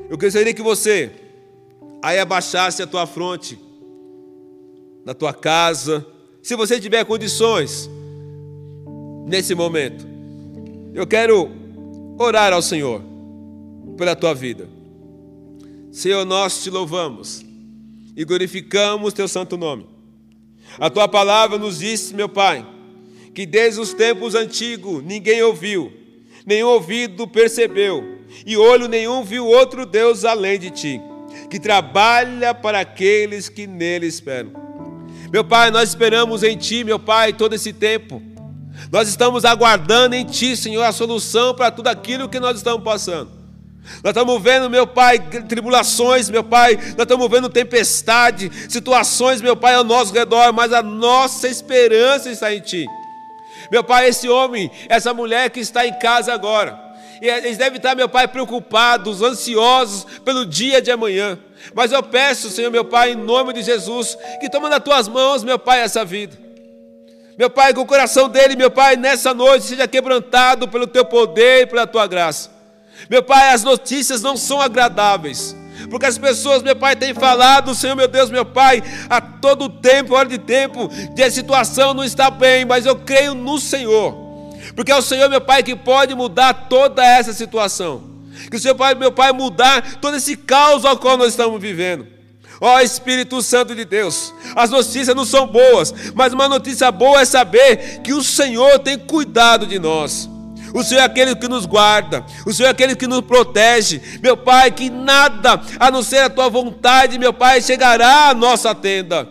Eu 0.10 0.18
gostaria 0.18 0.54
que 0.54 0.62
você 0.62 1.12
aí 2.02 2.20
abaixasse 2.20 2.82
a 2.82 2.88
tua 2.88 3.06
fronte 3.06 3.60
na 5.06 5.14
tua 5.14 5.34
casa, 5.34 6.06
se 6.42 6.56
você 6.56 6.80
tiver 6.80 7.04
condições 7.06 7.90
nesse 9.28 9.54
momento. 9.56 10.06
Eu 10.94 11.06
quero 11.06 11.50
orar 12.18 12.54
ao 12.54 12.62
Senhor 12.62 13.02
pela 13.98 14.16
tua 14.16 14.34
vida. 14.34 14.68
Senhor, 15.92 16.26
nós 16.26 16.64
te 16.64 16.70
louvamos 16.70 17.46
e 18.16 18.24
glorificamos 18.24 19.14
teu 19.14 19.28
santo 19.28 19.58
nome. 19.58 19.88
A 20.78 20.90
tua 20.90 21.08
palavra 21.08 21.58
nos 21.58 21.80
diz, 21.80 22.12
meu 22.12 22.30
Pai, 22.30 22.66
que 23.34 23.46
desde 23.46 23.80
os 23.80 23.94
tempos 23.94 24.36
antigos 24.36 25.04
ninguém 25.04 25.42
ouviu, 25.42 25.92
nenhum 26.46 26.68
ouvido 26.68 27.28
percebeu, 27.28 28.20
e 28.46 28.58
olho 28.58 28.88
nenhum 28.88 29.24
viu 29.24 29.46
outro 29.46 29.86
Deus 29.86 30.26
além 30.26 30.60
de 30.60 30.70
ti, 30.70 31.02
que 31.50 31.60
trabalha 31.60 32.54
para 32.54 32.80
aqueles 32.80 33.50
que 33.50 33.66
nele 33.68 34.08
esperam. 34.08 34.70
Meu 35.32 35.44
Pai, 35.44 35.70
nós 35.70 35.90
esperamos 35.90 36.42
em 36.42 36.58
Ti, 36.58 36.84
meu 36.84 36.98
Pai, 36.98 37.34
todo 37.34 37.54
esse 37.54 37.72
tempo. 37.72 38.22
Nós 38.92 39.08
estamos 39.08 39.46
aguardando 39.46 40.16
em 40.16 40.26
Ti, 40.26 40.58
Senhor, 40.58 40.82
a 40.84 40.92
solução 40.92 41.54
para 41.54 41.70
tudo 41.70 41.88
aquilo 41.88 42.28
que 42.28 42.40
nós 42.40 42.58
estamos 42.58 42.84
passando. 42.84 43.30
Nós 44.04 44.12
estamos 44.12 44.42
vendo, 44.42 44.70
meu 44.70 44.88
Pai, 44.88 45.20
tribulações, 45.20 46.30
meu 46.30 46.44
Pai, 46.44 46.76
nós 46.76 47.02
estamos 47.02 47.30
vendo 47.30 47.48
tempestade, 47.48 48.52
situações, 48.68 49.40
meu 49.40 49.56
Pai, 49.56 49.76
ao 49.76 49.84
nosso 49.84 50.14
redor, 50.14 50.52
mas 50.52 50.74
a 50.74 50.82
nossa 50.82 51.48
esperança 51.48 52.32
está 52.32 52.54
em 52.54 52.60
Ti. 52.60 52.88
Meu 53.72 53.84
Pai, 53.84 54.08
esse 54.08 54.28
homem, 54.28 54.72
essa 54.88 55.14
mulher 55.14 55.50
que 55.50 55.60
está 55.60 55.86
em 55.86 55.94
casa 55.94 56.34
agora, 56.34 56.80
eles 57.22 57.58
devem 57.58 57.78
estar, 57.78 57.96
meu 57.96 58.08
Pai, 58.08 58.28
preocupados, 58.28 59.22
ansiosos 59.22 60.06
pelo 60.24 60.46
dia 60.46 60.82
de 60.82 60.90
amanhã. 60.90 61.38
Mas 61.74 61.92
eu 61.92 62.02
peço, 62.02 62.50
Senhor, 62.50 62.72
meu 62.72 62.86
Pai, 62.86 63.12
em 63.12 63.16
nome 63.16 63.54
de 63.54 63.62
Jesus, 63.62 64.18
que 64.40 64.50
toma 64.50 64.70
nas 64.70 64.84
tuas 64.84 65.08
mãos, 65.08 65.44
meu 65.44 65.60
Pai, 65.60 65.82
essa 65.82 66.06
vida. 66.06 66.38
Meu 67.38 67.50
Pai, 67.50 67.74
que 67.74 67.80
o 67.80 67.86
coração 67.86 68.28
dele, 68.28 68.56
meu 68.56 68.72
Pai, 68.72 68.96
nessa 68.96 69.34
noite 69.34 69.66
seja 69.66 69.88
quebrantado 69.88 70.68
pelo 70.68 70.88
teu 70.88 71.06
poder 71.06 71.64
e 71.64 71.66
pela 71.68 71.86
tua 71.88 72.08
graça. 72.08 72.50
Meu 73.10 73.24
Pai, 73.24 73.54
as 73.54 73.64
notícias 73.64 74.22
não 74.22 74.36
são 74.36 74.60
agradáveis. 74.60 75.56
Porque 75.90 76.06
as 76.06 76.18
pessoas, 76.18 76.62
meu 76.62 76.76
Pai, 76.76 76.96
têm 76.96 77.14
falado, 77.14 77.74
Senhor, 77.74 77.96
meu 77.96 78.08
Deus, 78.08 78.30
meu 78.30 78.46
Pai, 78.46 78.84
a 79.10 79.20
todo 79.20 79.70
tempo, 79.70 80.16
hora 80.16 80.30
de 80.30 80.38
tempo, 80.38 80.90
de 81.14 81.24
a 81.24 81.32
situação 81.32 81.94
não 81.94 82.04
está 82.04 82.30
bem, 82.30 82.66
mas 82.66 82.86
eu 82.86 82.96
creio 82.96 83.34
no 83.34 83.60
Senhor. 83.60 84.16
Porque 84.76 84.92
é 84.92 84.96
o 84.96 85.02
Senhor, 85.02 85.30
meu 85.30 85.42
Pai, 85.42 85.64
que 85.64 85.76
pode 85.76 86.14
mudar 86.14 86.68
toda 86.70 87.04
essa 87.04 87.34
situação. 87.34 88.04
Que 88.50 88.56
o 88.56 88.60
Senhor 88.60 88.76
pode, 88.76 89.00
meu 89.00 89.12
Pai, 89.12 89.32
mudar 89.34 90.00
todo 90.00 90.16
esse 90.16 90.38
caos 90.38 90.86
ao 90.86 90.98
qual 90.98 91.18
nós 91.18 91.30
estamos 91.30 91.60
vivendo. 91.60 92.08
Ó 92.62 92.76
oh, 92.76 92.80
Espírito 92.80 93.42
Santo 93.42 93.74
de 93.74 93.86
Deus, 93.86 94.34
as 94.54 94.70
notícias 94.70 95.16
não 95.16 95.24
são 95.24 95.48
boas, 95.48 95.94
mas 96.14 96.34
uma 96.34 96.50
notícia 96.50 96.92
boa 96.92 97.22
é 97.22 97.26
saber 97.26 98.02
que 98.02 98.14
o 98.14 98.22
Senhor 98.22 98.80
tem 98.80 98.98
cuidado 98.98 99.66
de 99.66 99.80
nós. 99.80 100.30
O 100.74 100.84
Senhor 100.84 101.02
é 101.02 101.04
aquele 101.04 101.36
que 101.36 101.48
nos 101.48 101.66
guarda, 101.66 102.26
o 102.46 102.54
Senhor 102.54 102.68
é 102.68 102.72
aquele 102.72 102.96
que 102.96 103.08
nos 103.08 103.22
protege. 103.22 104.02
Meu 104.22 104.38
Pai, 104.38 104.72
que 104.72 104.90
nada 104.90 105.62
a 105.80 105.90
não 105.90 106.04
ser 106.04 106.20
a 106.20 106.30
tua 106.30 106.50
vontade, 106.50 107.18
meu 107.18 107.34
Pai, 107.34 107.62
chegará 107.62 108.30
à 108.30 108.34
nossa 108.34 108.74
tenda. 108.76 109.28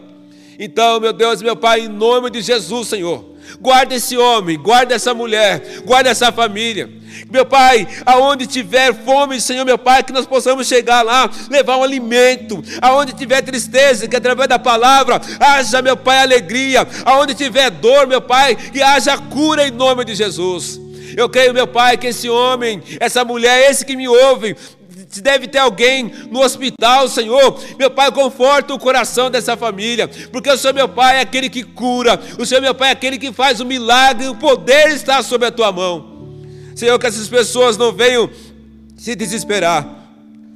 Então, 0.59 0.98
meu 0.98 1.12
Deus, 1.12 1.40
meu 1.40 1.55
Pai, 1.55 1.81
em 1.81 1.88
nome 1.88 2.31
de 2.31 2.42
Jesus, 2.42 2.88
Senhor, 2.88 3.24
Guarda 3.61 3.94
esse 3.94 4.16
homem, 4.16 4.59
guarda 4.59 4.94
essa 4.94 5.14
mulher, 5.14 5.81
guarda 5.85 6.11
essa 6.11 6.31
família. 6.31 6.90
Meu 7.31 7.44
Pai, 7.46 7.88
aonde 8.05 8.46
tiver 8.46 8.94
fome, 8.94 9.40
Senhor, 9.40 9.64
meu 9.64 9.79
Pai, 9.79 10.03
que 10.03 10.12
nós 10.12 10.27
possamos 10.27 10.66
chegar 10.66 11.03
lá, 11.03 11.29
levar 11.51 11.77
um 11.77 11.83
alimento. 11.83 12.62
Aonde 12.81 13.14
tiver 13.14 13.42
tristeza, 13.42 14.07
que 14.07 14.16
através 14.16 14.48
da 14.48 14.59
palavra 14.59 15.20
haja, 15.40 15.81
meu 15.81 15.96
Pai, 15.96 16.20
alegria. 16.20 16.87
Aonde 17.05 17.35
tiver 17.35 17.70
dor, 17.70 18.07
meu 18.07 18.20
Pai, 18.20 18.55
que 18.55 18.83
haja 18.83 19.16
cura 19.16 19.66
em 19.66 19.70
nome 19.70 20.05
de 20.05 20.14
Jesus. 20.14 20.88
Eu 21.16 21.29
creio, 21.29 21.55
meu 21.55 21.66
Pai, 21.66 21.97
que 21.97 22.09
esse 22.09 22.29
homem, 22.29 22.83
essa 23.01 23.25
mulher, 23.25 23.71
esse 23.71 23.85
que 23.85 23.97
me 23.97 24.09
ouve, 24.09 24.57
deve 25.23 25.47
ter 25.49 25.59
alguém 25.59 26.12
no 26.31 26.40
hospital, 26.40 27.09
Senhor. 27.09 27.59
Meu 27.79 27.90
Pai, 27.90 28.12
conforta 28.12 28.75
o 28.75 28.79
coração 28.79 29.31
dessa 29.31 29.57
família, 29.57 30.09
porque 30.33 30.51
o 30.51 30.59
Senhor, 30.59 30.75
meu 30.75 30.88
Pai, 30.88 31.16
é 31.16 31.21
aquele 31.21 31.49
que 31.49 31.62
cura, 31.62 32.21
o 32.38 32.44
Senhor, 32.44 32.61
meu 32.61 32.75
Pai, 32.75 32.90
é 32.90 32.92
aquele 32.92 33.18
que 33.18 33.33
faz 33.33 33.61
o 33.61 33.64
milagre, 33.64 34.29
o 34.29 34.35
poder 34.35 34.88
está 34.88 35.23
sob 35.23 35.47
a 35.47 35.51
tua 35.51 35.73
mão. 35.73 36.18
Senhor, 36.75 36.99
que 36.99 37.07
essas 37.07 37.29
pessoas 37.29 37.77
não 37.77 37.92
venham 37.92 38.31
se 38.97 39.14
desesperar. 39.14 39.97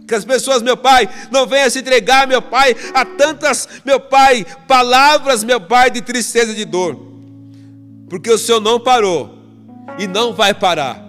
Que 0.06 0.14
as 0.14 0.24
pessoas, 0.24 0.62
meu 0.62 0.76
Pai, 0.76 1.08
não 1.30 1.46
venham 1.46 1.70
se 1.70 1.78
entregar, 1.78 2.26
meu 2.26 2.42
Pai, 2.42 2.76
a 2.92 3.04
tantas, 3.04 3.68
meu 3.84 3.98
Pai, 3.98 4.44
palavras, 4.68 5.42
meu 5.42 5.60
Pai, 5.60 5.90
de 5.90 6.00
tristeza 6.00 6.52
e 6.52 6.54
de 6.54 6.64
dor. 6.64 6.96
Porque 8.08 8.30
o 8.30 8.38
Senhor 8.38 8.60
não 8.60 8.78
parou 8.78 9.41
e 9.98 10.06
não 10.06 10.32
vai 10.32 10.54
parar, 10.54 11.02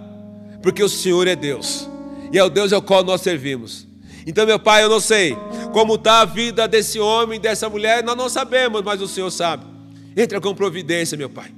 porque 0.62 0.82
o 0.82 0.88
Senhor 0.88 1.26
é 1.26 1.36
Deus 1.36 1.88
e 2.32 2.38
é 2.38 2.44
o 2.44 2.50
Deus 2.50 2.72
ao 2.72 2.82
qual 2.82 3.04
nós 3.04 3.20
servimos. 3.20 3.86
Então, 4.26 4.46
meu 4.46 4.58
Pai, 4.58 4.82
eu 4.82 4.88
não 4.88 5.00
sei 5.00 5.36
como 5.72 5.96
está 5.96 6.20
a 6.20 6.24
vida 6.24 6.66
desse 6.66 6.98
homem, 6.98 7.38
dessa 7.38 7.68
mulher, 7.68 8.02
nós 8.02 8.16
não 8.16 8.28
sabemos, 8.28 8.82
mas 8.82 9.00
o 9.00 9.08
Senhor 9.08 9.30
sabe. 9.30 9.64
Entra 10.16 10.40
com 10.40 10.54
providência, 10.54 11.16
meu 11.16 11.28
Pai. 11.28 11.50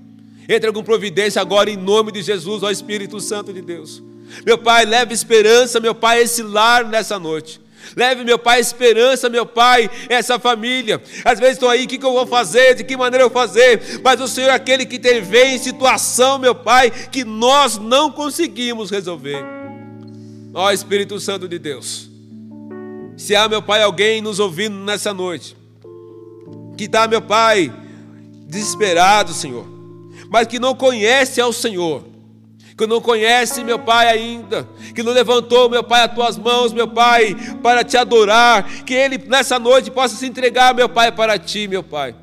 Entra 0.49 0.73
com 0.73 0.83
providência 0.83 1.41
agora 1.41 1.71
em 1.71 1.77
nome 1.77 2.13
de 2.13 2.23
Jesus, 2.23 2.63
ó 2.63 2.71
Espírito 2.71 3.21
Santo 3.21 3.53
de 3.53 3.61
Deus. 3.61 4.03
Meu 4.45 4.59
Pai, 4.59 4.85
leve 4.85 5.15
esperança, 5.15 5.79
meu 5.81 5.95
Pai, 5.95 6.23
esse 6.23 6.43
lar 6.43 6.85
nessa 6.85 7.19
noite. 7.19 7.61
Leve, 7.95 8.25
meu 8.25 8.39
Pai, 8.39 8.61
esperança, 8.61 9.29
meu 9.29 9.45
Pai, 9.45 9.91
essa 10.09 10.39
família. 10.39 11.03
Às 11.25 11.39
vezes 11.39 11.55
estão 11.55 11.69
aí, 11.69 11.85
o 11.85 11.89
que, 11.89 11.99
que 11.99 12.07
eu 12.07 12.13
vou 12.13 12.27
fazer? 12.27 12.75
De 12.75 12.85
que 12.85 12.97
maneira 12.97 13.25
eu 13.25 13.31
vou 13.31 13.43
fazer? 13.43 14.01
Mas 14.03 14.21
o 14.21 14.27
Senhor 14.27 14.49
é 14.49 14.55
aquele 14.55 14.87
que 14.87 14.97
intervém 14.97 15.55
em 15.55 15.59
situação, 15.59 16.39
meu 16.39 16.55
Pai, 16.55 16.91
que 16.91 17.25
nós 17.25 17.79
não 17.79 18.11
conseguimos 18.11 18.91
resolver. 18.91 19.45
Ó 20.55 20.73
Espírito 20.73 21.21
Santo 21.21 21.47
de 21.47 21.59
Deus, 21.59 22.09
se 23.17 23.37
há, 23.37 23.49
meu 23.49 23.63
Pai, 23.63 23.83
alguém 23.83 24.23
nos 24.23 24.39
ouvindo 24.39 24.77
nessa 24.77 25.13
noite, 25.13 25.57
que 26.77 26.85
está, 26.85 27.07
meu 27.07 27.21
Pai, 27.21 27.73
desesperado, 28.47 29.33
Senhor, 29.33 29.67
mas 30.31 30.47
que 30.47 30.59
não 30.59 30.75
conhece 30.75 31.41
ao 31.41 31.53
Senhor, 31.53 32.05
que 32.77 32.87
não 32.87 33.01
conhece, 33.01 33.65
meu 33.65 33.79
Pai, 33.79 34.09
ainda, 34.09 34.69
que 34.95 35.03
não 35.03 35.13
levantou, 35.13 35.71
meu 35.71 35.83
Pai, 35.83 36.05
as 36.05 36.15
tuas 36.15 36.37
mãos, 36.37 36.75
meu 36.75 36.87
Pai, 36.87 37.35
para 37.63 37.83
te 37.83 37.97
adorar, 37.97 38.85
que 38.85 38.93
ele 38.93 39.17
nessa 39.17 39.59
noite 39.59 39.91
possa 39.91 40.15
se 40.15 40.27
entregar, 40.27 40.75
meu 40.75 40.89
Pai, 40.89 41.11
para 41.11 41.39
ti, 41.39 41.67
meu 41.67 41.83
Pai. 41.83 42.15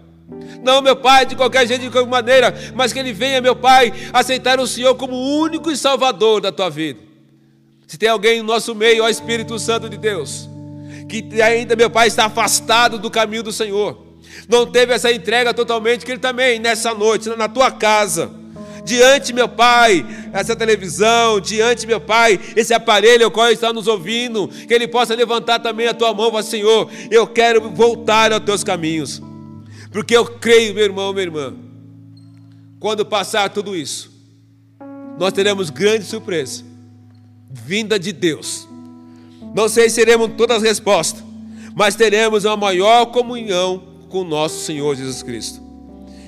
Não, 0.61 0.79
meu 0.79 0.95
Pai, 0.95 1.25
de 1.25 1.35
qualquer 1.35 1.67
jeito, 1.67 1.81
de 1.81 1.89
qualquer 1.89 2.09
maneira, 2.09 2.53
mas 2.75 2.93
que 2.93 2.99
ele 2.99 3.11
venha, 3.11 3.41
meu 3.41 3.55
Pai, 3.55 3.91
aceitar 4.13 4.59
o 4.59 4.67
Senhor 4.67 4.93
como 4.93 5.15
único 5.15 5.71
e 5.71 5.77
salvador 5.77 6.39
da 6.39 6.51
tua 6.51 6.69
vida. 6.69 6.99
Se 7.87 7.97
tem 7.97 8.09
alguém 8.09 8.39
no 8.39 8.47
nosso 8.47 8.75
meio, 8.75 9.03
ó 9.03 9.09
Espírito 9.09 9.57
Santo 9.57 9.89
de 9.89 9.97
Deus, 9.97 10.47
que 11.09 11.41
ainda, 11.41 11.75
meu 11.75 11.89
Pai, 11.89 12.07
está 12.07 12.25
afastado 12.25 12.99
do 12.99 13.09
caminho 13.09 13.41
do 13.41 13.51
Senhor, 13.51 14.05
não 14.47 14.67
teve 14.67 14.93
essa 14.93 15.11
entrega 15.11 15.51
totalmente, 15.51 16.05
que 16.05 16.11
ele 16.11 16.19
também, 16.19 16.59
nessa 16.59 16.93
noite, 16.93 17.29
na 17.29 17.47
tua 17.47 17.71
casa, 17.71 18.42
diante, 18.83 19.33
meu 19.33 19.47
Pai, 19.47 20.05
essa 20.31 20.55
televisão, 20.55 21.39
diante, 21.39 21.87
meu 21.87 22.01
Pai, 22.01 22.39
esse 22.55 22.73
aparelho 22.73 23.25
ao 23.25 23.31
qual 23.31 23.51
está 23.51 23.71
nos 23.71 23.87
ouvindo, 23.87 24.47
que 24.47 24.73
ele 24.73 24.87
possa 24.87 25.15
levantar 25.15 25.59
também 25.59 25.87
a 25.87 25.93
tua 25.93 26.13
mão, 26.13 26.31
para 26.31 26.43
Senhor, 26.43 26.89
eu 27.09 27.25
quero 27.27 27.69
voltar 27.71 28.31
aos 28.31 28.43
teus 28.43 28.63
caminhos, 28.63 29.21
porque 29.91 30.15
eu 30.15 30.25
creio, 30.25 30.73
meu 30.73 30.83
irmão, 30.83 31.13
minha 31.13 31.23
irmã, 31.23 31.53
quando 32.79 33.05
passar 33.05 33.49
tudo 33.49 33.75
isso, 33.75 34.11
nós 35.17 35.31
teremos 35.31 35.69
grande 35.69 36.05
surpresa 36.05 36.73
vinda 37.53 37.99
de 37.99 38.11
Deus. 38.11 38.67
Não 39.53 39.69
sei 39.69 39.89
se 39.89 39.97
teremos 39.97 40.31
todas 40.35 40.57
as 40.57 40.63
respostas, 40.63 41.23
mas 41.75 41.95
teremos 41.95 42.45
uma 42.45 42.57
maior 42.57 43.05
comunhão 43.07 43.83
com 44.09 44.21
o 44.21 44.23
nosso 44.23 44.65
Senhor 44.65 44.95
Jesus 44.95 45.21
Cristo. 45.21 45.61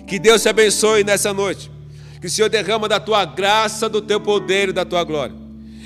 Que 0.06 0.20
Deus 0.20 0.44
te 0.44 0.50
abençoe 0.50 1.04
nessa 1.04 1.34
noite. 1.34 1.72
Que 2.20 2.28
o 2.28 2.30
Senhor 2.30 2.50
derrama 2.50 2.88
da 2.88 3.00
tua 3.00 3.26
graça, 3.26 3.90
do 3.90 4.02
teu 4.02 4.20
poder 4.20 4.70
e 4.70 4.74
da 4.74 4.86
tua 4.86 5.04
glória. 5.04 5.36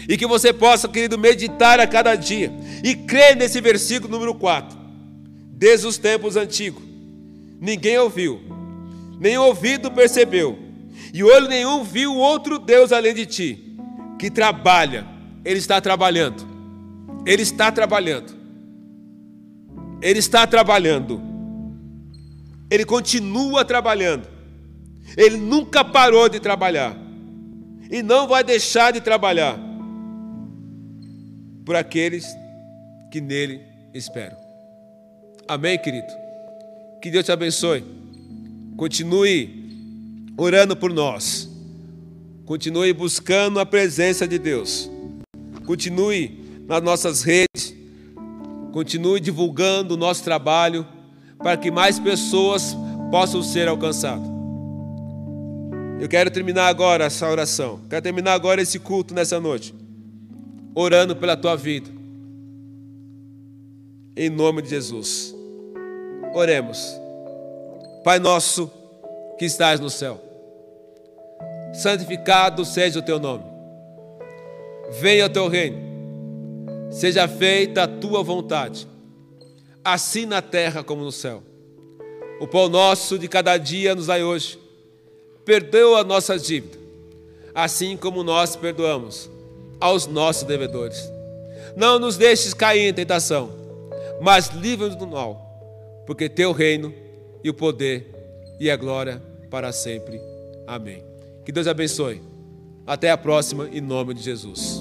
E 0.07 0.17
que 0.17 0.25
você 0.25 0.53
possa, 0.53 0.87
querido, 0.87 1.17
meditar 1.17 1.79
a 1.79 1.87
cada 1.87 2.15
dia 2.15 2.51
e 2.83 2.95
crer 2.95 3.35
nesse 3.35 3.59
versículo 3.61 4.11
número 4.11 4.33
4. 4.35 4.77
Desde 5.51 5.87
os 5.87 5.97
tempos 5.97 6.35
antigos, 6.35 6.83
ninguém 7.59 7.97
ouviu, 7.97 8.39
nem 9.19 9.37
ouvido 9.37 9.91
percebeu, 9.91 10.57
e 11.13 11.21
olho 11.23 11.49
nenhum 11.49 11.83
viu 11.83 12.15
outro 12.15 12.57
Deus 12.57 12.91
além 12.91 13.13
de 13.13 13.25
ti, 13.25 13.75
que 14.17 14.31
trabalha 14.31 15.19
ele 15.43 15.59
está 15.59 15.79
trabalhando. 15.79 16.47
Ele 17.25 17.41
está 17.41 17.71
trabalhando. 17.71 18.37
Ele 20.01 20.19
está 20.19 20.45
trabalhando. 20.45 21.21
Ele 22.69 22.85
continua 22.85 23.65
trabalhando. 23.65 24.27
Ele 25.17 25.37
nunca 25.37 25.83
parou 25.83 26.29
de 26.29 26.39
trabalhar. 26.39 26.95
E 27.89 28.03
não 28.03 28.27
vai 28.27 28.43
deixar 28.43 28.91
de 28.91 29.01
trabalhar 29.01 29.59
por 31.65 31.75
aqueles 31.75 32.25
que 33.11 33.19
nele 33.19 33.61
esperam. 33.93 34.37
Amém, 35.47 35.77
querido? 35.77 36.07
Que 37.01 37.09
Deus 37.09 37.25
te 37.25 37.31
abençoe. 37.31 37.83
Continue 38.77 40.31
orando 40.37 40.75
por 40.75 40.93
nós. 40.93 41.49
Continue 42.45 42.93
buscando 42.93 43.59
a 43.59 43.65
presença 43.65 44.27
de 44.27 44.37
Deus. 44.37 44.89
Continue 45.65 46.63
nas 46.67 46.81
nossas 46.81 47.23
redes. 47.23 47.75
Continue 48.71 49.19
divulgando 49.19 49.95
o 49.95 49.97
nosso 49.97 50.23
trabalho 50.23 50.85
para 51.39 51.57
que 51.57 51.71
mais 51.71 51.99
pessoas 51.99 52.75
possam 53.11 53.41
ser 53.41 53.67
alcançadas. 53.67 54.38
Eu 55.99 56.07
quero 56.07 56.31
terminar 56.31 56.67
agora 56.67 57.03
essa 57.03 57.29
oração. 57.29 57.81
Quero 57.89 58.01
terminar 58.01 58.33
agora 58.33 58.61
esse 58.61 58.79
culto 58.79 59.13
nessa 59.13 59.37
noite. 59.37 59.75
Orando 60.73 61.13
pela 61.13 61.35
tua 61.35 61.57
vida. 61.57 61.89
Em 64.15 64.29
nome 64.29 64.61
de 64.61 64.69
Jesus. 64.69 65.35
Oremos. 66.33 66.79
Pai 68.03 68.17
nosso 68.17 68.71
que 69.37 69.43
estás 69.43 69.81
no 69.81 69.89
céu. 69.89 70.23
Santificado 71.73 72.63
seja 72.63 72.99
o 72.99 73.03
teu 73.03 73.19
nome. 73.19 73.43
Venha 75.01 75.25
o 75.25 75.29
teu 75.29 75.49
reino. 75.49 75.77
Seja 76.91 77.27
feita 77.27 77.83
a 77.83 77.87
tua 77.87 78.23
vontade, 78.23 78.87
assim 79.83 80.25
na 80.25 80.41
terra 80.41 80.83
como 80.83 81.03
no 81.03 81.11
céu. 81.11 81.43
O 82.39 82.47
pão 82.47 82.67
nosso 82.67 83.19
de 83.19 83.27
cada 83.27 83.57
dia 83.57 83.93
nos 83.93 84.07
dai 84.07 84.23
hoje. 84.23 84.57
Perdoa 85.49 86.01
a 86.01 86.03
nossa 86.03 86.37
dívida, 86.37 86.77
assim 87.55 87.97
como 87.97 88.21
nós 88.21 88.55
perdoamos 88.55 89.27
aos 89.79 90.05
nossos 90.05 90.43
devedores. 90.43 91.11
Não 91.75 91.97
nos 91.97 92.17
deixes 92.17 92.53
cair 92.53 92.87
em 92.87 92.93
tentação, 92.93 93.49
mas 94.21 94.49
livra-nos 94.49 94.95
do 94.95 95.07
mal, 95.07 96.03
porque 96.05 96.29
teu 96.29 96.51
reino 96.51 96.93
e 97.43 97.49
o 97.49 97.53
poder 97.55 98.05
e 98.59 98.69
a 98.69 98.75
glória 98.75 99.19
para 99.49 99.71
sempre. 99.71 100.21
Amém. 100.67 101.03
Que 101.43 101.51
Deus 101.51 101.65
abençoe. 101.65 102.21
Até 102.85 103.09
a 103.09 103.17
próxima, 103.17 103.67
em 103.73 103.81
nome 103.81 104.13
de 104.13 104.21
Jesus. 104.21 104.78